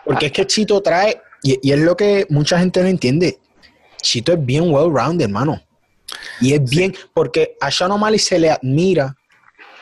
[0.05, 3.39] Porque es que Chito trae, y, y, es lo que mucha gente no entiende,
[4.01, 5.61] Chito es bien well-rounded, hermano.
[6.39, 9.15] Y es bien, porque a Sean O'Malley se le admira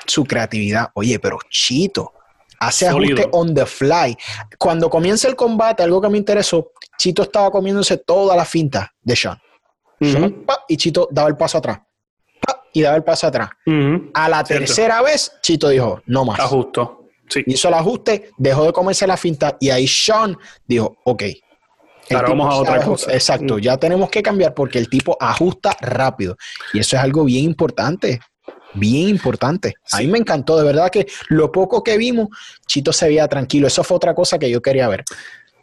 [0.05, 0.89] su creatividad.
[0.93, 2.13] Oye, pero Chito
[2.59, 4.17] hace ajuste on the fly.
[4.57, 9.15] Cuando comienza el combate, algo que me interesó, Chito estaba comiéndose toda la finta de
[9.15, 9.39] Sean.
[10.67, 11.79] y Chito daba el paso atrás.
[12.73, 13.49] y daba el paso atrás.
[14.13, 16.39] A la tercera vez, Chito dijo, no más.
[16.39, 17.07] Ajusto.
[17.29, 17.43] Sí.
[17.45, 21.23] Hizo el ajuste, dejó de comerse la finta y ahí Sean dijo, ok,
[22.09, 23.13] vamos a otra cosa.
[23.13, 23.59] Exacto, mm.
[23.59, 26.37] ya tenemos que cambiar porque el tipo ajusta rápido.
[26.73, 28.19] Y eso es algo bien importante.
[28.73, 29.73] Bien importante.
[29.91, 32.27] A mí me encantó, de verdad que lo poco que vimos,
[32.67, 33.67] Chito se veía tranquilo.
[33.67, 35.03] Eso fue otra cosa que yo quería ver.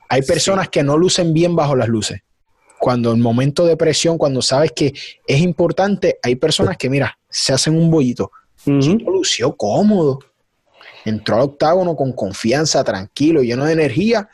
[0.09, 2.21] Hay personas que no lucen bien bajo las luces.
[2.79, 4.93] Cuando en momento de presión, cuando sabes que
[5.27, 8.31] es importante, hay personas que, mira, se hacen un bollito.
[8.65, 10.19] Chito lució cómodo.
[11.05, 14.29] Entró al octágono con confianza, tranquilo, lleno de energía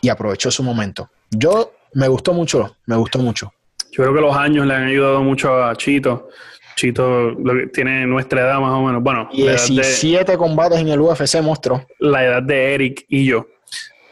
[0.00, 1.10] y aprovechó su momento.
[1.30, 3.52] Yo me gustó mucho, me gustó mucho.
[3.90, 6.28] Yo creo que los años le han ayudado mucho a Chito.
[6.76, 7.34] Chito
[7.72, 9.02] tiene nuestra edad más o menos.
[9.02, 11.86] Bueno, 17 combates en el UFC monstruo.
[11.98, 13.46] La edad de Eric y yo,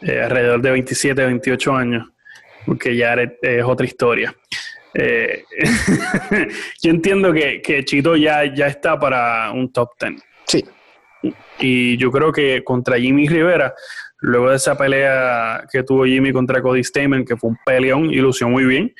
[0.01, 2.07] eh, alrededor de 27, 28 años,
[2.65, 4.35] porque ya es otra historia.
[4.95, 5.43] Eh,
[6.81, 10.23] yo entiendo que, que, Chito ya, ya está para un top 10.
[10.47, 10.65] Sí.
[11.59, 13.75] Y yo creo que contra Jimmy Rivera
[14.25, 18.15] Luego de esa pelea que tuvo Jimmy contra Cody Stamen, que fue un peleón y
[18.15, 18.95] lució muy bien,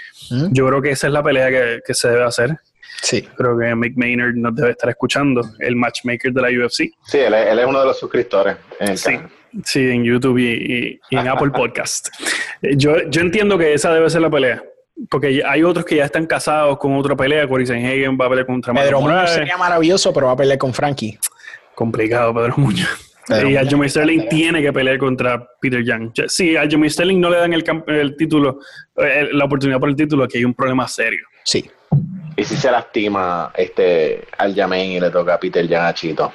[0.51, 2.55] yo creo que esa es la pelea que, se debe hacer.
[3.01, 3.23] Sí.
[3.36, 6.91] Creo que Mick Maynard nos debe estar escuchando, el matchmaker de la UFC.
[7.07, 8.55] Sí, él es, uno de los suscriptores.
[8.80, 9.17] En sí,
[9.63, 12.09] sí, en YouTube y, en Apple Podcast.
[12.61, 14.63] Yo, yo entiendo que esa debe ser la pelea.
[15.09, 17.47] Porque hay otros que ya están casados con otra pelea.
[17.47, 20.71] Cory Hagen va a pelear contra Pedro Muñoz sería maravilloso, pero va a pelear con
[20.71, 21.17] Frankie.
[21.73, 26.11] Complicado, Pedro Muñoz y Aljamain Sterling tiene que pelear contra Peter Young.
[26.28, 28.59] Si a Aljamain Sterling no le dan el, el título,
[28.97, 31.26] eh, la oportunidad por el título, aquí hay un problema serio.
[31.43, 31.69] Sí.
[32.38, 36.34] ¿Y si se lastima este Aljamain y le toca a Peter Young a Chito?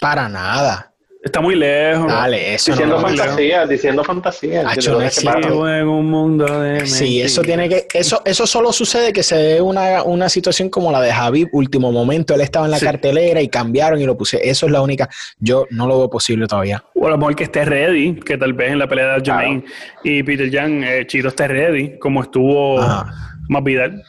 [0.00, 0.92] Para nada.
[1.22, 2.06] Está muy lejos.
[2.06, 4.62] Dale, eso diciendo no fantasía, diciendo fantasía.
[4.62, 9.60] en un mundo de Sí, eso tiene que, eso, eso solo sucede que se dé
[9.60, 13.48] una, una situación como la de Javi, último momento, él estaba en la cartelera y
[13.48, 14.48] cambiaron y lo puse.
[14.48, 15.08] Eso es la única.
[15.38, 16.84] Yo no lo veo posible todavía.
[16.94, 19.64] O a lo mejor que esté ready, que tal vez en la pelea de Jermaine
[20.04, 22.78] y Peter Young, eh, Chito esté ready, como estuvo
[23.48, 24.02] más Vidal.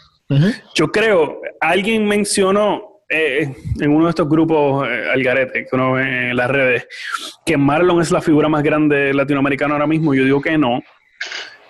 [0.76, 6.30] Yo creo, alguien mencionó eh, en uno de estos grupos eh, algarete que uno ve
[6.30, 6.88] en las redes,
[7.43, 10.14] que Marlon es la figura más grande latinoamericana ahora mismo.
[10.14, 10.84] Yo digo que no,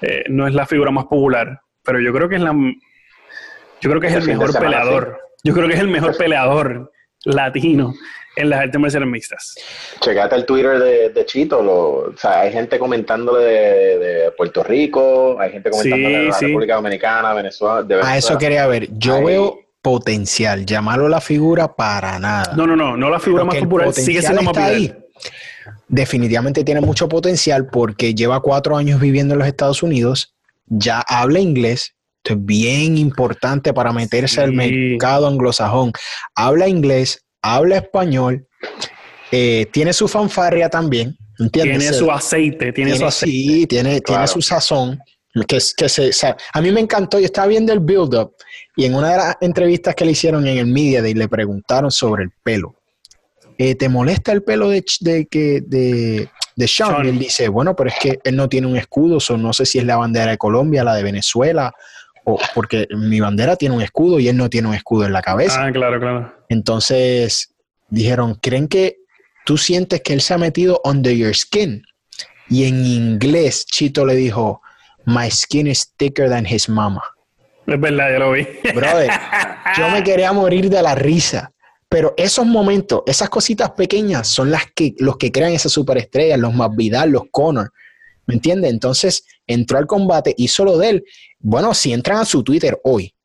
[0.02, 4.02] eh, no es la figura más popular, pero yo creo que es la, yo creo
[4.02, 5.18] que es el mejor peleador.
[5.42, 6.92] Yo creo que es el mejor peleador
[7.24, 7.94] latino
[8.36, 9.56] en las artes marciales mixtas.
[10.02, 10.78] Checate el Twitter
[11.14, 16.38] de, Chito, o sea, hay gente comentándole de, Puerto Rico, hay gente comentándole de la
[16.38, 18.90] República Dominicana, Venezuela, A eso quería ver.
[18.92, 20.66] Yo veo potencial.
[20.66, 22.54] Llamarlo la figura para nada.
[22.56, 24.94] No, no, no, no la figura más popular, sigue siendo más Ahí.
[25.88, 30.36] Definitivamente tiene mucho potencial porque lleva cuatro años viviendo en los Estados Unidos,
[30.68, 35.92] ya habla inglés, esto es bien importante para meterse al mercado anglosajón.
[36.36, 38.48] Habla inglés, habla español,
[39.32, 41.18] eh, tiene su fanfarria también.
[41.40, 41.80] ¿entiendes?
[41.80, 43.38] Tiene su aceite, tiene, su aceite.
[43.38, 45.00] Sí, tiene, tiene su sazón.
[45.48, 46.12] Que, que se,
[46.54, 48.34] a mí me encantó, yo estaba viendo el build-up
[48.76, 51.92] y en una de las entrevistas que le hicieron en el Media Day le preguntaron
[51.92, 52.76] sobre el pelo.
[53.60, 57.06] eh, ¿te molesta el pelo de, de, de, de, de Sean?
[57.06, 59.66] Y él dice, bueno, pero es que él no tiene un escudo, o no sé
[59.66, 61.74] si es la bandera de Colombia, la de Venezuela,
[62.24, 65.22] o porque mi bandera tiene un escudo y él no tiene un escudo en la
[65.22, 65.66] cabeza.
[65.66, 66.34] Ah, claro, claro.
[66.48, 67.54] Entonces
[67.90, 69.00] dijeron, ¿creen que
[69.46, 71.84] tú sientes que él se ha metido under your skin?
[72.50, 74.62] Y en inglés, Chito le dijo,
[75.06, 77.02] My skin is thicker than his mama.
[77.66, 78.48] Es verdad, yo lo vi.
[78.74, 79.12] Brother,
[79.78, 81.52] yo me quería morir de la risa.
[81.88, 86.54] Pero esos momentos, esas cositas pequeñas son las que los que crean esas superestrellas, los
[86.76, 87.72] Vidal, los Connor.
[88.28, 88.72] ¿Me entiendes?
[88.72, 91.04] Entonces entró al combate, hizo lo de él.
[91.40, 93.16] Bueno, si entran a su Twitter hoy,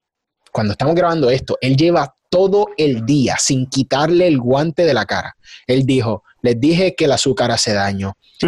[0.51, 5.05] cuando estamos grabando esto, él lleva todo el día sin quitarle el guante de la
[5.05, 5.37] cara.
[5.66, 8.17] Él dijo, les dije que el azúcar hace daño.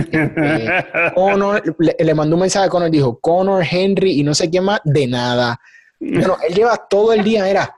[1.88, 4.80] Eh, le, mandó un mensaje a Conor, dijo, Conor, Henry y no sé quién más,
[4.84, 5.58] de nada.
[5.98, 7.74] Bueno, él lleva todo el día, era,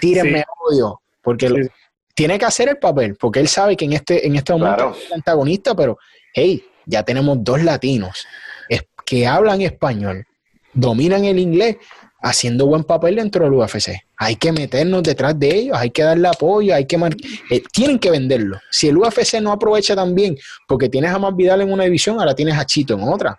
[0.00, 1.68] tírenme odio, porque
[2.14, 5.06] tiene que hacer el papel, porque él sabe que en este, en este momento es
[5.06, 5.96] el antagonista, pero
[6.34, 8.26] hey, ya tenemos dos latinos
[9.06, 10.26] que hablan español,
[10.72, 11.76] dominan el inglés,
[12.22, 13.90] haciendo buen papel dentro del UFC.
[14.16, 16.96] Hay que meternos detrás de ellos, hay que darle apoyo, hay que
[17.50, 18.60] eh, tienen que venderlo.
[18.70, 20.36] Si el UFC no aprovecha también,
[20.68, 23.38] porque tienes a Más Vidal en una división, ahora tienes a Chito en otra.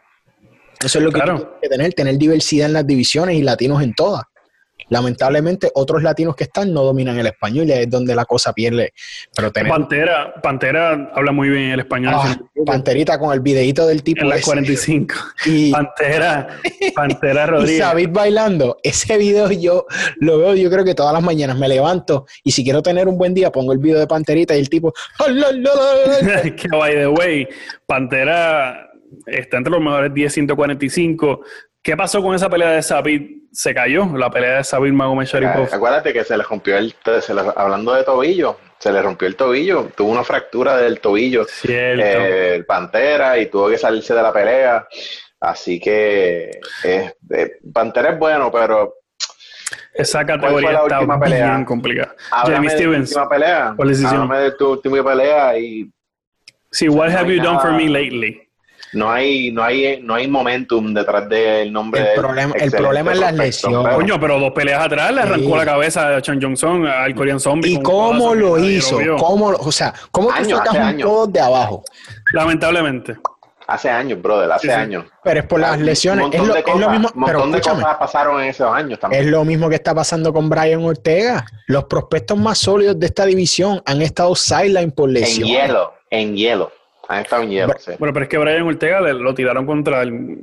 [0.84, 3.94] Eso es lo que tienes que tener, tener diversidad en las divisiones y latinos en
[3.94, 4.24] todas.
[4.90, 8.94] Lamentablemente, otros latinos que están no dominan el español y es donde la cosa pierde.
[9.36, 12.14] Pero Pantera, Pantera habla muy bien el español.
[12.16, 14.22] Ah, Panterita con el videito del tipo.
[14.22, 15.16] En las 45.
[15.46, 16.48] Y, Pantera,
[16.94, 17.78] Pantera Rodríguez.
[17.78, 18.78] Y David bailando.
[18.84, 19.86] Ese video yo
[20.18, 23.18] lo veo, yo creo que todas las mañanas me levanto y si quiero tener un
[23.18, 24.94] buen día pongo el video de Panterita y el tipo.
[26.56, 27.48] que by the way,
[27.86, 28.92] Pantera
[29.26, 31.42] está entre los mejores 10 145.
[31.84, 33.44] ¿Qué pasó con esa pelea de Sabit?
[33.52, 35.68] Se cayó, la pelea de Sabit Magomed Sharipov.
[35.72, 36.96] acuérdate que se le rompió el,
[37.56, 42.66] hablando de tobillo, se le rompió el tobillo, tuvo una fractura del tobillo, eh, el
[42.66, 44.88] Pantera, y tuvo que salirse de la pelea.
[45.42, 46.52] Así que
[46.86, 47.14] eh,
[47.74, 48.96] Pantera es bueno, pero
[49.94, 52.16] esa categoría está bien complicada.
[52.46, 53.10] Jamie Stevens.
[53.10, 53.76] Última pelea.
[53.78, 55.92] Háblame de tu última pelea y.
[56.72, 58.42] Sí, what have you done for me lately?
[58.94, 62.14] No hay, no hay, no hay momentum detrás del nombre.
[62.14, 63.84] El problema, el problema es la lesión.
[63.96, 67.74] Coño, pero dos peleas atrás le arrancó la cabeza a Chan Johnson al Korean Zombie.
[67.74, 69.00] ¿Y cómo lo hizo?
[69.18, 71.84] ¿Cómo, o sea, ¿cómo te sacas un todo de abajo?
[72.34, 73.16] Lamentablemente.
[73.66, 75.06] Hace años, brother, hace años.
[75.24, 76.28] Pero es por las lesiones.
[76.34, 77.10] Es lo, es lo, mismo.
[77.26, 79.24] pero de cosas pasaron en esos años también.
[79.24, 81.46] Es lo mismo que está pasando con Brian Ortega.
[81.68, 85.48] Los prospectos más sólidos de esta división han estado sideline por lesión.
[85.48, 86.72] En hielo, en hielo.
[87.08, 90.42] Bueno, pero es que Brian Ortega lo tiraron contra el,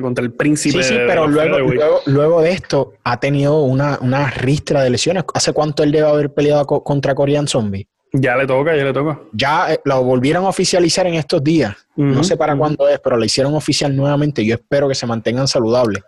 [0.00, 0.82] contra el príncipe.
[0.82, 1.58] Sí, sí, pero luego,
[2.06, 5.24] luego, de esto ha tenido una, una, ristra de lesiones.
[5.34, 7.86] ¿Hace cuánto él debe haber peleado contra Korean Zombie?
[8.12, 9.20] Ya le toca, ya le toca.
[9.32, 11.76] Ya eh, lo volvieron a oficializar en estos días.
[11.96, 14.44] no sé para cuándo es, pero lo hicieron oficial nuevamente.
[14.44, 16.02] Yo espero que se mantengan saludables.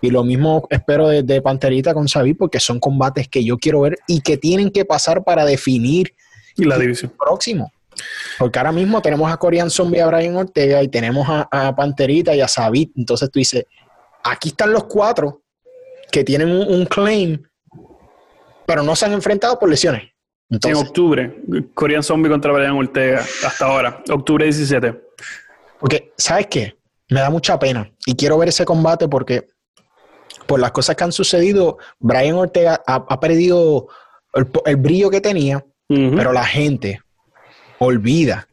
[0.00, 3.98] Y lo mismo espero de, Panterita con Xavi, porque son combates que yo quiero ver
[4.06, 6.14] y que tienen que pasar para definir
[6.56, 7.72] la división próximo.
[8.38, 12.40] Porque ahora mismo tenemos a Korean Zombie, a Brian Ortega y tenemos a, Panterita y
[12.40, 12.92] a Sabit.
[12.96, 13.64] Entonces tú dices,
[14.22, 15.42] aquí están los cuatro
[16.10, 17.42] que tienen un, claim,
[18.66, 20.10] pero no se han enfrentado por lesiones.
[20.48, 21.42] en octubre,
[21.74, 25.00] Korean Zombie contra Brian Ortega, hasta ahora, octubre 17.
[25.80, 26.76] Porque, ¿sabes qué?
[27.10, 29.46] Me da mucha pena y quiero ver ese combate porque
[30.46, 33.88] por las cosas que han sucedido, Brian Ortega ha, perdido
[34.34, 37.00] el, brillo que tenía, pero la gente,
[37.84, 38.48] olvida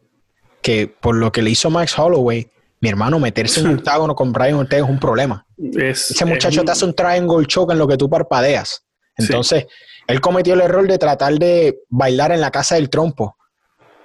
[0.62, 4.32] que por lo que le hizo Max Holloway, mi hermano, meterse en un octágono con
[4.32, 5.46] Brian Ortega es un problema.
[5.58, 8.86] Ese muchacho te hace un triangle choke en lo que tú parpadeas.
[9.18, 9.68] Entonces,
[10.08, 13.38] él cometió el error de tratar de bailar en la casa del trompo.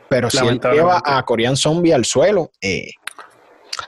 [0.09, 2.91] Pero si él lleva a Korean Zombie al suelo, eh,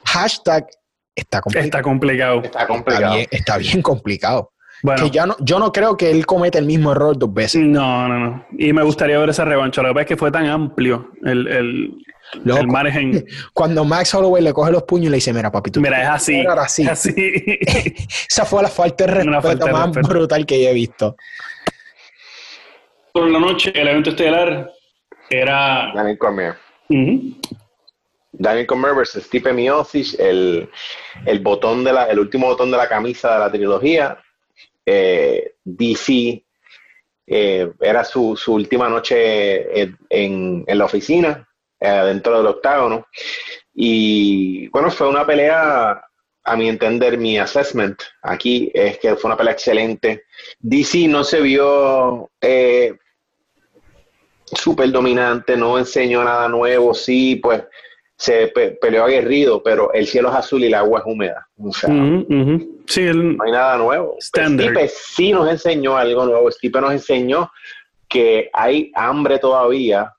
[0.04, 0.66] hashtag
[1.14, 1.66] está complicado.
[1.66, 2.42] Está complicado.
[2.42, 3.16] Está complicado.
[3.30, 4.52] está bien complicado.
[4.82, 7.62] Bueno, ya no, yo no creo que él cometa el mismo error dos veces.
[7.62, 8.46] No, no, no.
[8.56, 9.82] Y me gustaría ver esa revancha.
[9.82, 12.04] Lo que pasa es que fue tan amplio el, el,
[12.44, 13.24] el margen.
[13.52, 16.46] Cuando Max Holloway le coge los puños y le dice, mira, papi, Mira, es así.
[16.46, 16.86] así.
[16.88, 17.14] así.
[18.30, 21.16] esa fue la falta de respeto más brutal que yo he visto.
[23.12, 24.70] Por la noche, el evento estelar
[25.28, 25.92] era...
[25.92, 26.54] Daniel Cormier.
[28.32, 30.70] Daniel Cormier versus Stipe Miocic, el,
[31.26, 34.18] el botón de la, el último botón de la camisa de la trilogía
[34.90, 36.42] eh, DC
[37.26, 41.46] eh, era su, última noche en, la oficina,
[41.78, 43.06] eh, dentro del octágono.
[43.74, 46.02] Y bueno, fue una pelea,
[46.44, 50.24] a mi entender, mi assessment aquí es que fue una pelea excelente.
[50.60, 52.30] DC no se vio
[54.44, 57.62] súper dominante, no enseñó nada nuevo, sí, pues
[58.18, 58.48] se
[58.80, 61.48] peleó aguerrido, pero el cielo es azul y el agua es húmeda.
[61.56, 64.16] O sea, Sí, no hay nada nuevo.
[64.18, 66.50] Stipe sí nos enseñó algo nuevo.
[66.50, 67.50] Stipe nos enseñó
[68.08, 70.12] que hay hambre todavía,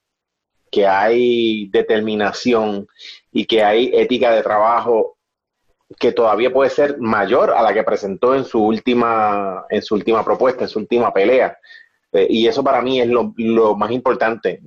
[0.72, 2.88] que hay determinación
[3.34, 5.18] y que hay ética de trabajo
[5.98, 10.24] que todavía puede ser mayor a la que presentó en su última, en su última
[10.24, 11.58] propuesta, en su última pelea.
[12.12, 14.62] Eh, y eso para mí es lo, más importante.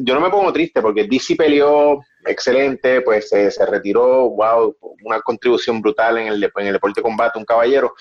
[0.00, 4.74] Yo no me pongo triste porque DC peleó excelente, pues se retiró, wow,
[5.04, 7.94] una contribución brutal en el, en el deporte de combate, un caballero.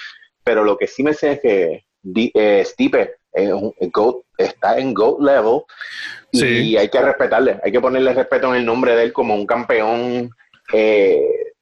[0.43, 1.85] Pero lo que sí me sé es que
[2.33, 3.15] eh, Stipe
[4.37, 5.61] está en GOAT level
[6.31, 9.45] y hay que respetarle, hay que ponerle respeto en el nombre de él como un
[9.45, 10.29] campeón,
[10.71, 11.53] eh,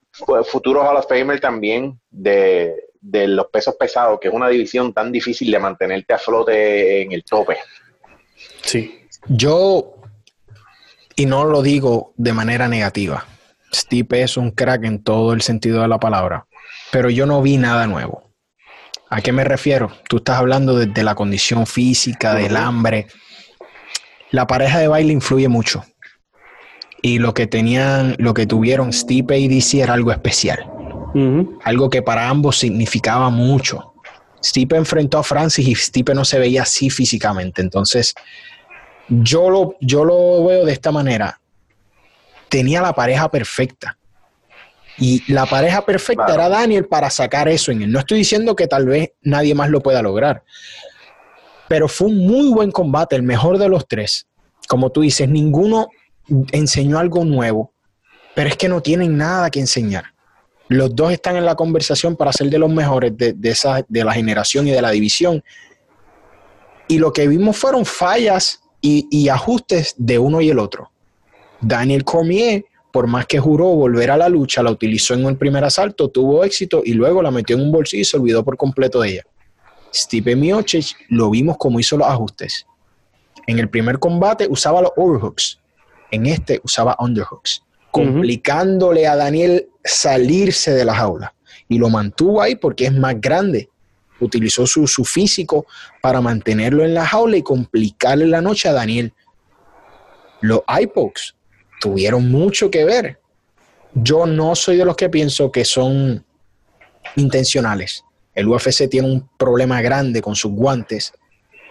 [0.46, 5.12] futuro Hall of Famer también de, de los pesos pesados, que es una división tan
[5.12, 7.58] difícil de mantenerte a flote en el tope.
[8.62, 9.02] Sí.
[9.28, 9.96] Yo,
[11.16, 13.26] y no lo digo de manera negativa,
[13.74, 16.48] Steve es un crack en todo el sentido de la palabra,
[16.92, 18.32] pero yo no vi nada nuevo.
[19.10, 19.92] ¿A qué me refiero?
[20.08, 23.08] Tú estás hablando de, la condición física, del hambre.
[24.32, 25.86] La pareja de baile influye mucho.
[27.02, 30.66] Y lo que tenían, lo que tuvieron Stipe y DC era algo especial.
[31.64, 33.94] Algo que para ambos significaba mucho.
[34.44, 37.62] Stipe enfrentó a Francis y Stipe no se veía así físicamente.
[37.62, 38.14] Entonces,
[39.08, 41.40] yo lo, yo lo veo de esta manera.
[42.50, 43.98] Tenía la pareja perfecta.
[44.98, 47.92] Y la pareja perfecta era Daniel para sacar eso en él.
[47.92, 50.44] No estoy diciendo que tal vez nadie más lo pueda lograr.
[51.68, 54.28] Pero fue un muy buen combate, el mejor de los tres.
[54.68, 55.88] Como tú dices, ninguno
[56.52, 57.74] enseñó algo nuevo,
[58.36, 60.13] pero es que no tienen nada que enseñar.
[60.70, 64.14] Los dos están en la conversación para ser de los mejores de, esa, de la
[64.14, 65.44] generación y de la división.
[66.88, 70.92] Y lo que vimos fueron fallas y, ajustes de uno y el otro.
[71.62, 75.64] Daniel Cormier, por más que juró volver a la lucha, la utilizó en el primer
[75.64, 79.02] asalto, tuvo éxito y luego la metió en un bolsillo y se olvidó por completo
[79.02, 79.24] de ella.
[79.94, 82.66] Steve Miocic lo vimos como hizo los ajustes.
[83.48, 85.60] En el primer combate usaba los overhooks,
[86.12, 87.63] en este usaba underhooks
[87.94, 91.36] complicándole a Daniel salirse de la jaula.
[91.70, 93.70] Y lo mantuvo ahí porque es más grande.
[94.20, 95.68] Utilizó su, físico
[96.02, 99.14] para mantenerlo en la jaula y complicarle la noche a Daniel.
[100.42, 101.36] Los iPods
[101.80, 103.20] tuvieron mucho que ver.
[103.94, 106.26] Yo no soy de los que pienso que son
[107.16, 108.04] intencionales.
[108.34, 111.14] El UFC tiene un problema grande con sus guantes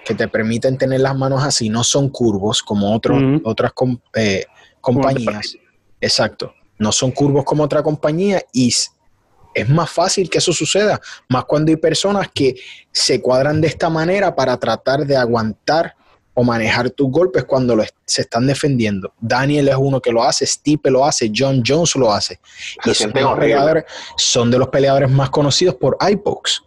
[0.04, 3.72] que te permiten tener las manos así, no son curvos como otros, otras
[4.14, 4.44] eh,
[4.80, 5.56] compañías.
[6.02, 6.54] Exacto.
[6.78, 8.68] No son curvos como otra compañía y
[9.54, 12.56] es más fácil que eso suceda, más cuando hay personas que
[12.90, 15.94] se cuadran de esta manera para tratar de aguantar
[16.34, 17.76] o manejar tus golpes cuando
[18.06, 19.12] se están defendiendo.
[19.20, 22.40] Daniel es uno que lo hace, Stipe lo hace, John Jones lo hace.
[22.84, 23.84] y son de,
[24.16, 26.62] son de, los peleadores más conocidos por iPods.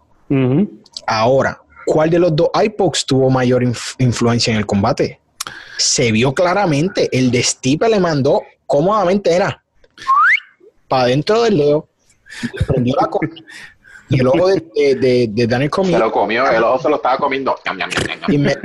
[1.07, 5.19] Ahora, ¿cuál de los dos iPods tuvo mayor influencia en el combate?
[5.77, 9.63] Se vio claramente, el de Stipe le mandó cómodamente era
[10.87, 11.87] para dentro del dedo,
[12.67, 13.09] prendió la
[14.07, 15.93] y el ojo de, de, Daniel comió.
[15.93, 17.55] Se lo comió, el ojo se lo estaba comiendo.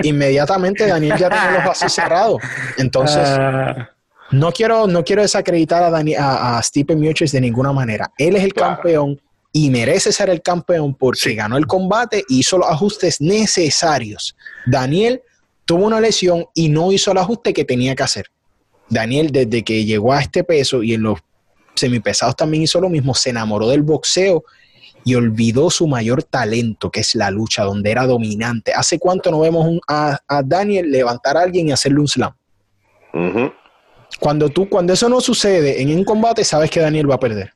[0.03, 2.43] inmediatamente Daniel ya tenía los ojos así cerrados.
[2.77, 3.89] Entonces, ah.
[4.33, 8.13] no, quiero, no quiero desacreditar a, Dani, a, Stephen Miocic de ninguna manera.
[8.19, 9.21] Él es el campeón
[9.53, 14.37] y merece ser el campeón porque ganó el combate y hizo los ajustes necesarios.
[14.67, 15.23] Daniel
[15.65, 18.27] tuvo una lesión y no hizo el ajuste que tenía que hacer.
[18.91, 21.21] Daniel, desde que llegó a este peso y en los
[21.75, 24.45] semipesados también hizo lo mismo, se enamoró del boxeo
[25.05, 28.75] y olvidó su mayor talento, que es la lucha, donde era dominante.
[28.75, 32.35] ¿Hace cuánto no vemos a, Daniel levantar a alguien y hacerle un slam?
[34.19, 37.55] Cuando tú, cuando eso no sucede en un combate, sabes que Daniel va a perder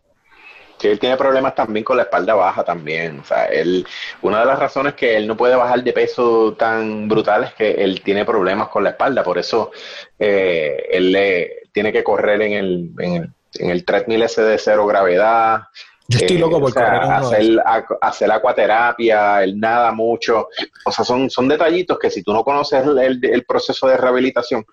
[0.84, 3.20] que él tiene problemas también con la espalda baja también.
[3.20, 3.86] O sea, él,
[4.20, 7.70] una de las razones que él no puede bajar de peso tan brutal es que
[7.70, 9.24] él tiene problemas con la espalda.
[9.24, 9.70] Por eso
[10.18, 14.58] eh, él le tiene que correr en el, en el, en el treadmill ese de
[14.58, 15.62] cero gravedad.
[16.06, 17.62] Yo estoy loco por correr hacer,
[18.02, 20.48] hacer acuaterapia, él nada mucho.
[20.84, 24.66] O sea, son, son detallitos que si tú no conoces el, el proceso de rehabilitación,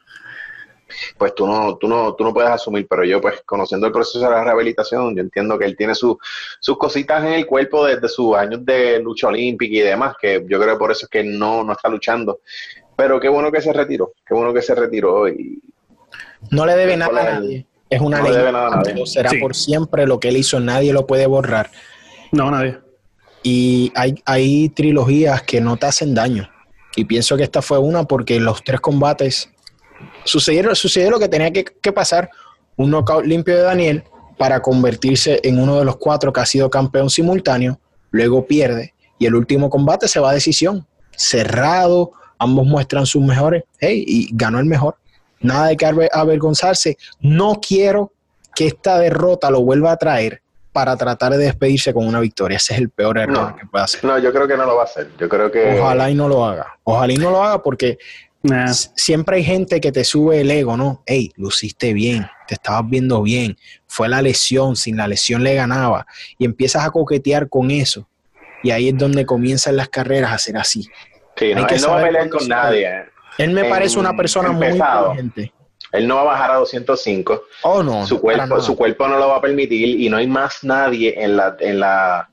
[1.18, 4.20] pues tú no, tú no, tú no puedes asumir, pero yo pues conociendo el proceso
[4.20, 6.18] de la rehabilitación, yo entiendo que él tiene sus
[6.78, 10.74] cositas en el cuerpo desde sus años de lucha olímpica y demás, que yo creo
[10.74, 12.39] que por eso es que no, no está luchando.
[12.96, 15.62] Pero qué bueno que se retiró, qué bueno que se retiró y...
[16.50, 17.66] No le debe nada a nadie.
[17.89, 18.32] Es una ley.
[18.32, 21.70] Le Será por siempre lo que él hizo, nadie lo puede borrar.
[22.32, 22.80] No, nadie.
[23.44, 26.50] Y hay, hay trilogías que no te hacen daño.
[26.96, 29.52] Y pienso que esta fue una porque los tres combates
[30.24, 32.30] sucedió, sucedió lo que tenía que, que pasar,
[32.78, 34.04] un knockout limpio de Daniel
[34.38, 37.80] para convertirse en uno de los cuatro que ha sido campeón simultáneo,
[38.12, 43.66] luego pierde y el último combate se va a decisión, cerrado, ambos muestran sus mejores,
[43.80, 44.95] hey, y ganó el mejor.
[45.41, 46.97] Nada de que avergonzarse.
[47.20, 48.14] No quiero
[48.56, 50.41] que esta derrota lo vuelva a traer
[50.72, 52.58] para tratar de despedirse con una victoria.
[52.58, 54.04] Ese es el peor error que puede hacer.
[54.04, 55.12] No, yo creo que no lo va a hacer.
[55.20, 55.80] Yo creo que.
[55.80, 56.80] Ojalá y no lo haga.
[56.84, 57.99] Ojalá y no lo haga porque
[58.96, 61.04] siempre hay gente que te sube el ego, ¿no?
[61.06, 63.58] Hey, luciste bien, te estabas viendo bien.
[63.88, 66.06] Fue la lesión, sin la lesión le ganaba.
[66.38, 68.08] Y empiezas a coquetear con eso.
[68.64, 70.88] Y ahí es donde comienzan las carreras a ser así.
[71.36, 72.89] Sí, no, él no va a pelear con nadie.
[73.38, 75.54] Él me parece una persona muy inteligente.
[75.92, 77.44] Él no va a bajar a 205.
[77.64, 78.06] Oh, no.
[78.06, 81.36] Su cuerpo, su cuerpo no lo va a permitir y no hay más nadie en
[81.36, 82.30] la, en la,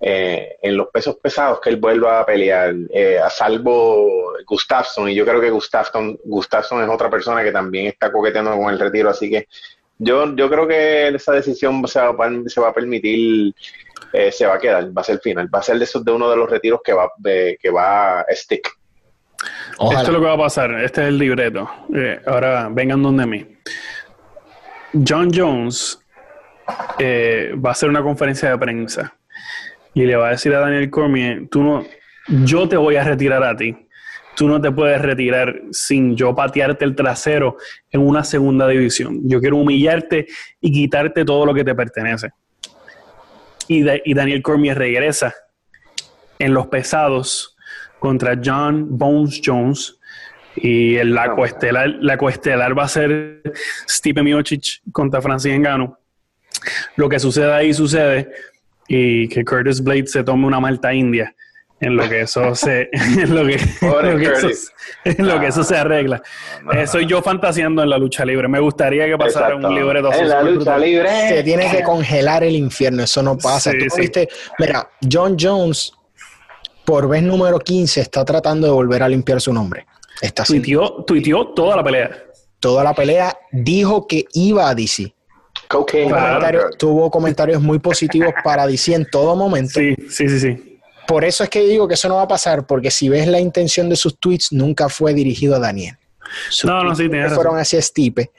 [0.00, 5.08] eh, en los pesos pesados que él vuelva a pelear, eh, a salvo Gustafsson.
[5.08, 8.78] Y yo creo que Gustafsson, Gustafsson es otra persona que también está coqueteando con el
[8.78, 9.10] retiro.
[9.10, 9.46] Así que
[9.98, 13.54] yo, yo creo que esa decisión se va, se va a permitir,
[14.12, 15.48] eh, se va a quedar, va a ser el final.
[15.54, 18.26] Va a ser de, esos, de uno de los retiros que va, que va a
[18.32, 18.68] stick.
[19.72, 20.72] Esto es lo que va a pasar.
[20.82, 21.68] Este es el libreto.
[21.94, 23.46] Eh, ahora vengan donde mí.
[25.06, 25.98] John Jones
[26.98, 29.14] eh, va a hacer una conferencia de prensa
[29.94, 31.86] y le va a decir a Daniel Cormier, tú no,
[32.44, 33.76] yo te voy a retirar a ti.
[34.36, 37.56] Tú no te puedes retirar sin yo patearte el trasero
[37.92, 39.20] en una segunda división.
[39.28, 40.26] Yo quiero humillarte
[40.60, 42.30] y quitarte todo lo que te pertenece.
[43.68, 45.32] Y, y Daniel Cormier regresa
[46.40, 47.56] en los pesados
[48.00, 50.00] contra John Bones Jones.
[50.56, 53.40] Y el, la, coestelar, la coestelar va a ser
[53.88, 55.98] Stipe Miocic contra Francis Engano.
[56.96, 58.30] Lo que sucede ahí sucede
[58.88, 61.34] y que Curtis Blade se tome una malta india
[61.80, 63.58] en lo que eso se en lo que,
[65.18, 66.22] lo que, eso, se arregla.
[66.72, 68.48] Eh, soy yo fantaseando en la lucha libre.
[68.48, 72.54] Me gustaría que pasara un libre En la lucha libre se tiene que congelar el
[72.54, 73.02] infierno.
[73.02, 73.72] Eso no pasa.
[73.72, 74.28] ¿Tú viste?
[74.58, 75.92] Mira, John Jones
[76.84, 79.86] por vez número 15 está tratando de volver a limpiar su nombre.
[80.20, 82.10] Está tuiteó, tuiteó toda la pelea.
[82.60, 83.36] Toda la pelea.
[83.50, 85.12] Dijo que iba a DC.
[86.78, 89.80] Tuvo comentarios muy positivos para DC en todo momento.
[89.80, 90.78] Sí, sí, sí, sí.
[91.06, 93.38] Por eso es que digo que eso no va a pasar, porque si ves la
[93.38, 95.98] intención de sus tweets, nunca fue dirigido a Daniel
[96.64, 98.30] no, no, sí, fueron hacia Stipe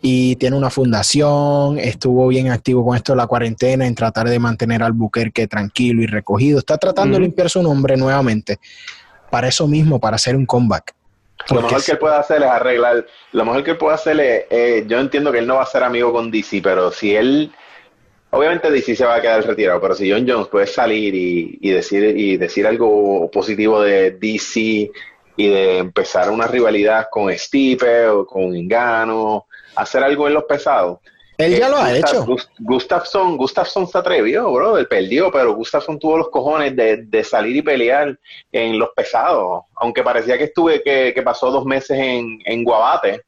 [0.00, 4.38] y tiene una fundación, estuvo bien activo con esto de la cuarentena en tratar de
[4.38, 6.58] mantener al Buquerque tranquilo y recogido.
[6.58, 8.58] Está tratando de limpiar su nombre nuevamente
[9.30, 10.94] para eso mismo, para hacer un comeback.
[11.48, 14.44] Lo mejor que él puede hacer es arreglar, lo mejor que él puede hacer es,
[14.50, 17.50] eh, yo entiendo que él no va a ser amigo con DC, pero si él,
[18.30, 21.70] obviamente DC se va a quedar retirado, pero si John Jones puede salir y, y
[21.70, 24.90] decir y decir algo positivo de DC
[25.36, 30.98] y de empezar una rivalidad con Stipe o con Ingano, hacer algo en los pesados.
[31.40, 32.26] Él ya lo ha hecho.
[32.58, 37.62] Gustafsson, Gustafsson se atrevió, bro, él perdió, pero Gustafsson tuvo los cojones de, salir y
[37.62, 38.18] pelear
[38.52, 43.22] en los pesados, aunque parecía que estuve, que, pasó dos meses en, en Guabate,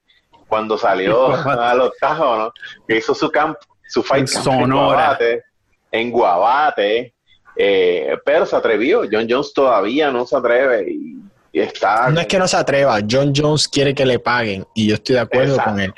[0.49, 2.53] cuando salió a los tajos, ¿no?
[2.87, 3.57] Que hizo su camp,
[3.89, 5.43] su fight en, Guabate,
[5.91, 7.15] en Guabate,
[7.57, 9.03] eh, pero se atrevió.
[9.11, 13.69] John Jones todavía no se atreve y no es que no se atreva, John Jones
[13.69, 15.93] quiere que le paguen y yo estoy de acuerdo con él.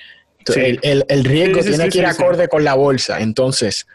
[0.52, 3.20] El, riesgo tiene que ir acorde con la bolsa.
[3.20, 3.86] Entonces,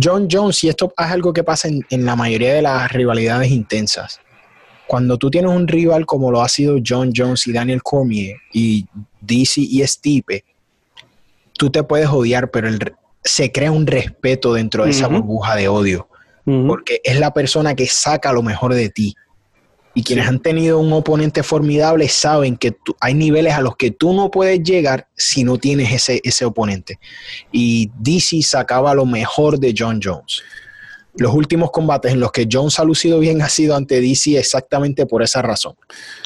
[0.00, 4.20] John Jones, y esto es algo que pasa en, la mayoría de las rivalidades intensas,
[4.86, 8.86] cuando tú tienes un rival como lo ha sido John Jones y Daniel Cormier y
[9.20, 10.44] DC y Stipe,
[11.52, 12.68] tú te puedes odiar, pero
[13.22, 16.08] se crea un respeto dentro de esa burbuja de odio,
[16.44, 19.14] porque es la persona que saca lo mejor de ti.
[19.98, 24.12] Y quienes han tenido un oponente formidable saben que hay niveles a los que tú
[24.12, 27.00] no puedes llegar si no tienes ese, ese oponente.
[27.50, 30.44] Y DC sacaba lo mejor de John Jones.
[31.16, 35.04] Los últimos combates en los que Jones ha lucido bien ha sido ante DC exactamente
[35.04, 35.74] por esa razón.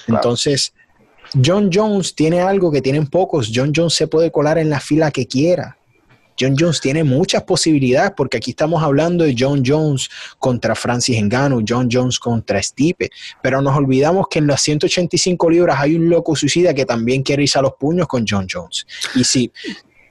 [0.06, 0.74] Entonces,
[1.42, 3.50] John Jones tiene algo que tienen pocos.
[3.54, 5.78] John Jones se puede colar en la fila que quiera.
[6.42, 11.60] John Jones tiene muchas posibilidades porque aquí estamos hablando de John Jones contra Francis Engano,
[11.66, 16.34] John Jones contra Stipe, pero nos olvidamos que en las 185 libras hay un loco
[16.34, 18.86] suicida que también quiere irse a los puños con John Jones.
[19.14, 19.52] Y si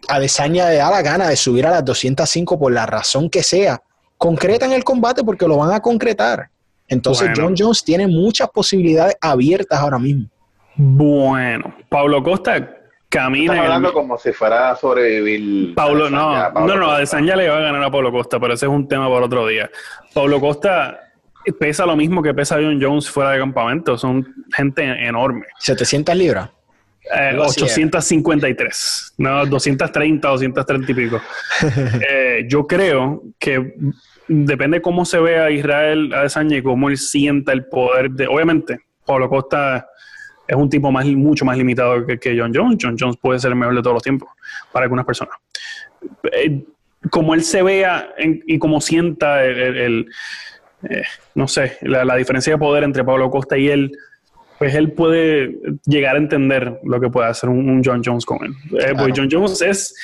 [0.08, 3.82] Adesanya le da la gana de subir a las 205 por la razón que sea,
[4.18, 6.50] concretan el combate porque lo van a concretar.
[6.88, 10.30] Entonces John Jones tiene muchas posibilidades abiertas ahora mismo.
[10.76, 12.81] Bueno, Pablo Costa,
[13.12, 13.54] camina.
[13.54, 15.76] Estamos hablando como si fuera a sobrevivir.
[15.76, 18.66] Paulo, no, no, no, a ya le va a ganar a Pablo Costa, pero ese
[18.66, 19.70] es un tema para otro día.
[20.14, 21.00] Pablo Costa
[21.60, 25.46] pesa lo mismo que pesa John Jones fuera de campamento, son gente enorme.
[25.60, 26.50] 700 libras.
[27.38, 31.22] 853, no, 230, 230 y pico.
[32.10, 33.74] Eh, yo creo que
[34.28, 38.28] depende cómo se vea Israel Adesanya y cómo él sienta el poder de.
[38.28, 39.88] Obviamente, Pablo Costa
[40.52, 42.78] es un tipo más, mucho más limitado que, John Jones.
[42.82, 44.30] John Jones puede ser el mejor de todos los tiempos
[44.74, 45.34] para algunas personas.
[46.30, 46.66] Eh,
[47.10, 50.08] como él se vea y como sienta el,
[50.90, 51.04] eh,
[51.36, 53.94] no sé, la, diferencia de poder entre Pablo Costa y él,
[54.60, 58.52] pues él puede llegar a entender lo que puede hacer un, John Jones con él.
[58.78, 59.96] Eh, pues John Jones es,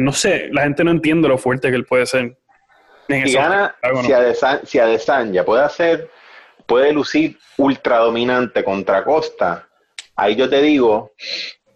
[0.00, 2.36] no sé, la gente no entiende lo fuerte que él puede ser.
[3.06, 3.76] si gana,
[4.64, 6.10] si, Adesanya puede hacer,
[6.66, 9.67] puede lucir ultra dominante contra Costa,
[10.18, 11.12] ahí yo te digo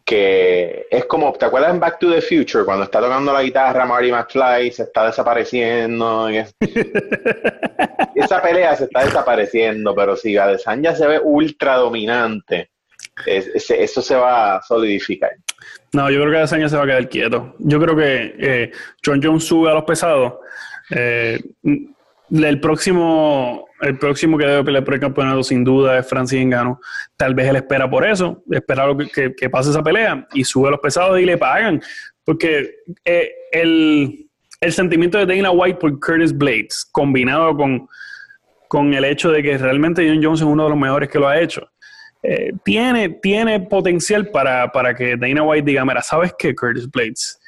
[0.04, 3.86] que es como, ¿te acuerdas en Back to the Future cuando está tocando la guitarra
[3.86, 6.28] Marty McFly se está desapareciendo?
[8.14, 12.70] esa pelea se está desapareciendo, pero si Adesanya se ve ultra dominante,
[13.24, 15.30] eso se va a solidificar.
[15.92, 17.54] No, yo creo que Adesanya se va a quedar quieto.
[17.60, 18.72] Yo creo que eh,
[19.04, 20.34] John Jones sube a los pesados.
[20.90, 26.44] Eh, el próximo, el próximo que debe pelear por el campeonato sin duda es Francis
[26.46, 26.78] Ngannou.
[27.16, 30.80] Tal vez él espera por eso, espera que, que, pase esa pelea y sube los
[30.80, 31.82] pesados y le pagan.
[32.24, 34.28] Porque eh, el,
[34.70, 37.88] sentimiento de Dana White por Curtis Blades, combinado con,
[38.68, 41.26] con el hecho de que realmente John Jones es uno de los mejores que lo
[41.26, 41.68] ha hecho,
[42.22, 47.40] eh, tiene, tiene potencial para, para que Dana White diga, mira, ¿sabes qué, Curtis Blades?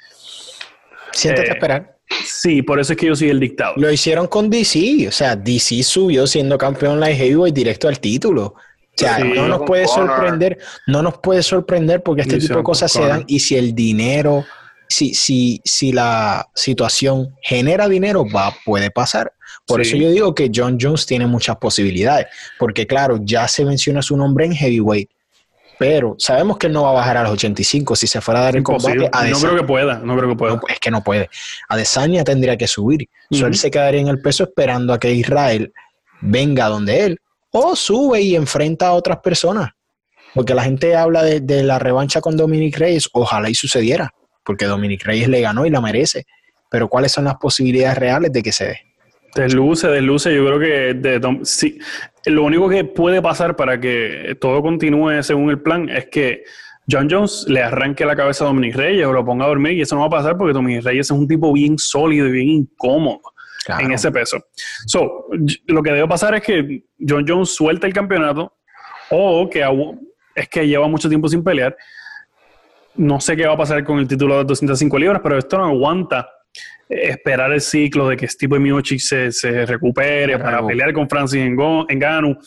[1.12, 1.93] Siéntate a eh, esperar.
[2.24, 3.78] Sí, por eso es que yo soy el dictador.
[3.78, 8.46] Lo hicieron con DC, o sea, DC subió siendo campeón light heavyweight directo al título.
[8.46, 12.92] O sea, no nos puede sorprender, no nos puede sorprender porque este tipo de cosas
[12.92, 14.44] se dan y si el dinero,
[14.88, 19.32] si, si, si la situación genera dinero, va, puede pasar.
[19.66, 22.26] Por eso yo digo que John Jones tiene muchas posibilidades,
[22.58, 25.10] porque claro, ya se menciona su nombre en heavyweight,
[25.78, 28.44] pero sabemos que él no va a bajar a los 85 si se fuera a
[28.44, 28.96] dar el combate.
[28.96, 30.60] no creo que pueda, no creo que pueda.
[30.68, 31.28] es que no puede.
[31.68, 33.08] Adesanya tendría que subir.
[33.30, 35.72] él se quedaría en el peso esperando a que Israel
[36.20, 37.18] venga donde él
[37.50, 39.70] o sube y enfrenta a otras personas.
[40.34, 43.08] Porque la gente habla de, la revancha con Dominic Reyes.
[43.12, 44.12] Ojalá y sucediera,
[44.44, 46.26] porque Dominic Reyes le ganó y la merece.
[46.68, 48.80] Pero ¿cuáles son las posibilidades reales de que se dé?
[49.34, 50.34] Desluce, desluce.
[50.34, 51.78] Yo creo que de, sí,
[52.26, 56.44] lo único que puede pasar para que todo continúe según el plan es que
[56.90, 59.80] John Jones le arranque la cabeza a Dominic Reyes o lo ponga a dormir y
[59.80, 62.48] eso no va a pasar porque Dominic Reyes es un tipo bien sólido y bien
[62.48, 63.20] incómodo
[63.78, 64.38] en ese peso.
[64.86, 65.26] So,
[65.66, 68.58] lo que debe pasar es que John Jones suelta el campeonato
[69.10, 69.64] o que
[70.34, 71.76] es que lleva mucho tiempo sin pelear.
[72.96, 75.64] No sé qué va a pasar con el título de 205 libras, pero esto no
[75.64, 76.28] aguanta
[76.88, 82.38] esperar el ciclo de que Steve Miocic se, se recupere para pelear con Francis Ngannou,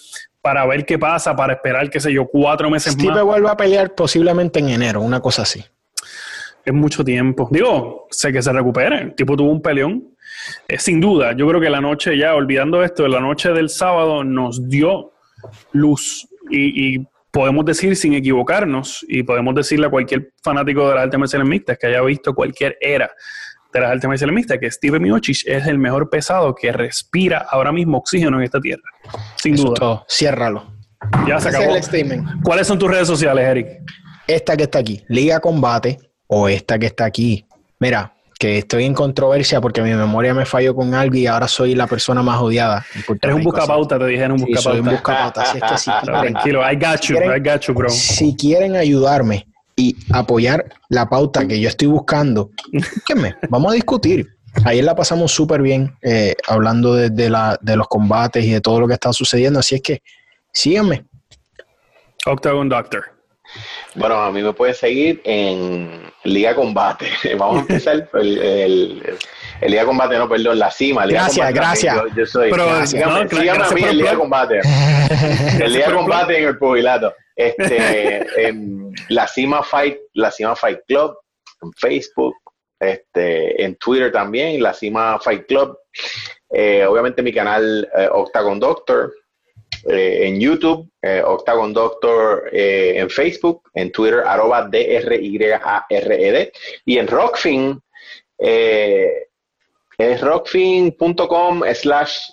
[0.41, 3.05] para ver qué pasa, para esperar, qué sé yo, cuatro meses más.
[3.05, 5.63] Steve vuelve a pelear posiblemente en enero, una cosa así.
[6.63, 7.47] Es mucho tiempo.
[7.51, 9.01] Digo, sé que se recupere.
[9.01, 10.15] El tipo tuvo un peleón.
[10.67, 14.23] Eh, sin duda, yo creo que la noche, ya olvidando esto, la noche del sábado
[14.23, 15.13] nos dio
[15.71, 21.19] luz y, podemos decir sin equivocarnos y podemos decirle a cualquier fanático de las artes
[21.19, 23.11] marciales mixtas que haya visto cualquier era
[23.79, 27.97] las artes marciales mixtas, que Steve Miocic es el mejor pesado que respira ahora mismo
[27.97, 28.83] oxígeno en esta tierra.
[29.35, 29.73] Sin duda.
[29.75, 30.05] Todo.
[30.09, 30.77] Ciérralo.
[31.27, 31.75] Ya se acabó.
[32.43, 33.67] ¿Cuáles son tus redes sociales, Eric?
[34.27, 37.45] Esta que está aquí, Liga Combate, o esta que está aquí.
[37.79, 41.75] Mira, que estoy en controversia porque mi memoria me falló con algo y ahora soy
[41.75, 42.85] la persona más odiada.
[43.21, 44.69] Eres un buscapauta, te dijeron un buscapauta.
[44.69, 47.89] soy un buscapauta, así es que si Tranquilo, I got you, I got you, bro.
[47.89, 49.46] Si quieren ayudarme
[49.77, 52.49] y apoyar la pauta que yo estoy buscando,
[53.49, 54.27] vamos a discutir.
[54.65, 58.79] Ayer la pasamos súper bien eh, hablando de, la, de los combates y de todo
[58.79, 60.01] lo que está sucediendo, así es que
[60.51, 61.05] síganme.
[62.25, 63.05] Octagon Doctor.
[63.93, 67.07] Bueno, a mí me puede seguir en Liga Combate.
[67.37, 68.37] Vamos a empezar el,
[69.61, 71.05] el, Liga Combate, no, perdón, la cima.
[71.05, 71.97] gracias, gracias.
[72.15, 72.49] Yo, soy.
[72.49, 73.21] Pero, síganme,
[73.63, 74.59] a mí en Liga Combate.
[75.61, 77.13] el Liga Combate en el pugilato.
[77.37, 81.15] Este, en la Cima Fight, la Cima Fight Club,
[81.61, 82.35] en Facebook,
[82.79, 85.77] este, en Twitter también, la Cima Fight Club.
[86.49, 89.13] Eh, obviamente mi canal eh, Octagon Doctor,
[89.87, 90.89] eh, en YouTube,
[91.25, 96.51] Octagon Doctor en Facebook, en Twitter, arroba D-R-Y-A-R-E-D,
[96.85, 97.79] y en Rockfin,
[98.37, 102.29] es rockfin.com slash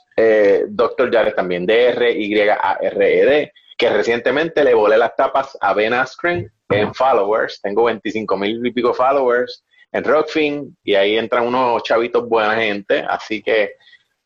[0.69, 7.61] Doctor Jared también, D-R-Y-A-R-E-D que recientemente le volé las tapas a Ben Askren en followers.
[7.62, 13.05] Tengo 25 mil y pico followers en Rockfin y ahí entran unos chavitos buena gente.
[13.09, 13.72] Así que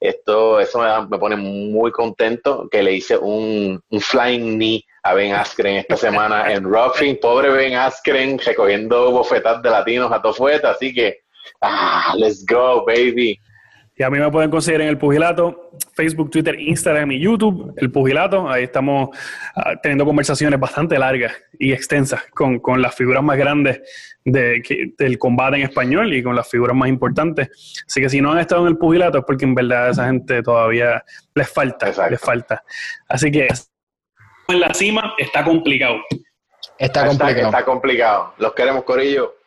[0.01, 0.80] esto, eso
[1.11, 6.53] me, pone muy contento que le hice un, flying knee a Ben Askren esta semana
[6.53, 7.18] en Roughing.
[7.20, 11.20] Pobre Ben Askren recogiendo bofetas de latinos a tofueta, así que,
[11.61, 13.38] ah, let's go, baby.
[13.99, 17.90] Y a mí me pueden conseguir en el Pugilato, Facebook, Twitter, Instagram y YouTube, el
[17.90, 18.49] Pugilato.
[18.49, 19.09] Ahí estamos
[19.57, 23.80] ah, teniendo conversaciones bastante largas y extensas con, las figuras más grandes
[24.24, 27.49] del combate en español y con las figuras más importantes.
[27.88, 30.07] Así que si no han estado en el Pugilato es porque en verdad a esa
[30.07, 32.62] gente todavía les falta, les falta.
[33.09, 33.49] Así que
[34.46, 35.96] en la cima está complicado.
[36.78, 37.46] Está complicado.
[37.46, 38.34] Está complicado.
[38.38, 39.38] Los queremos, Corillo.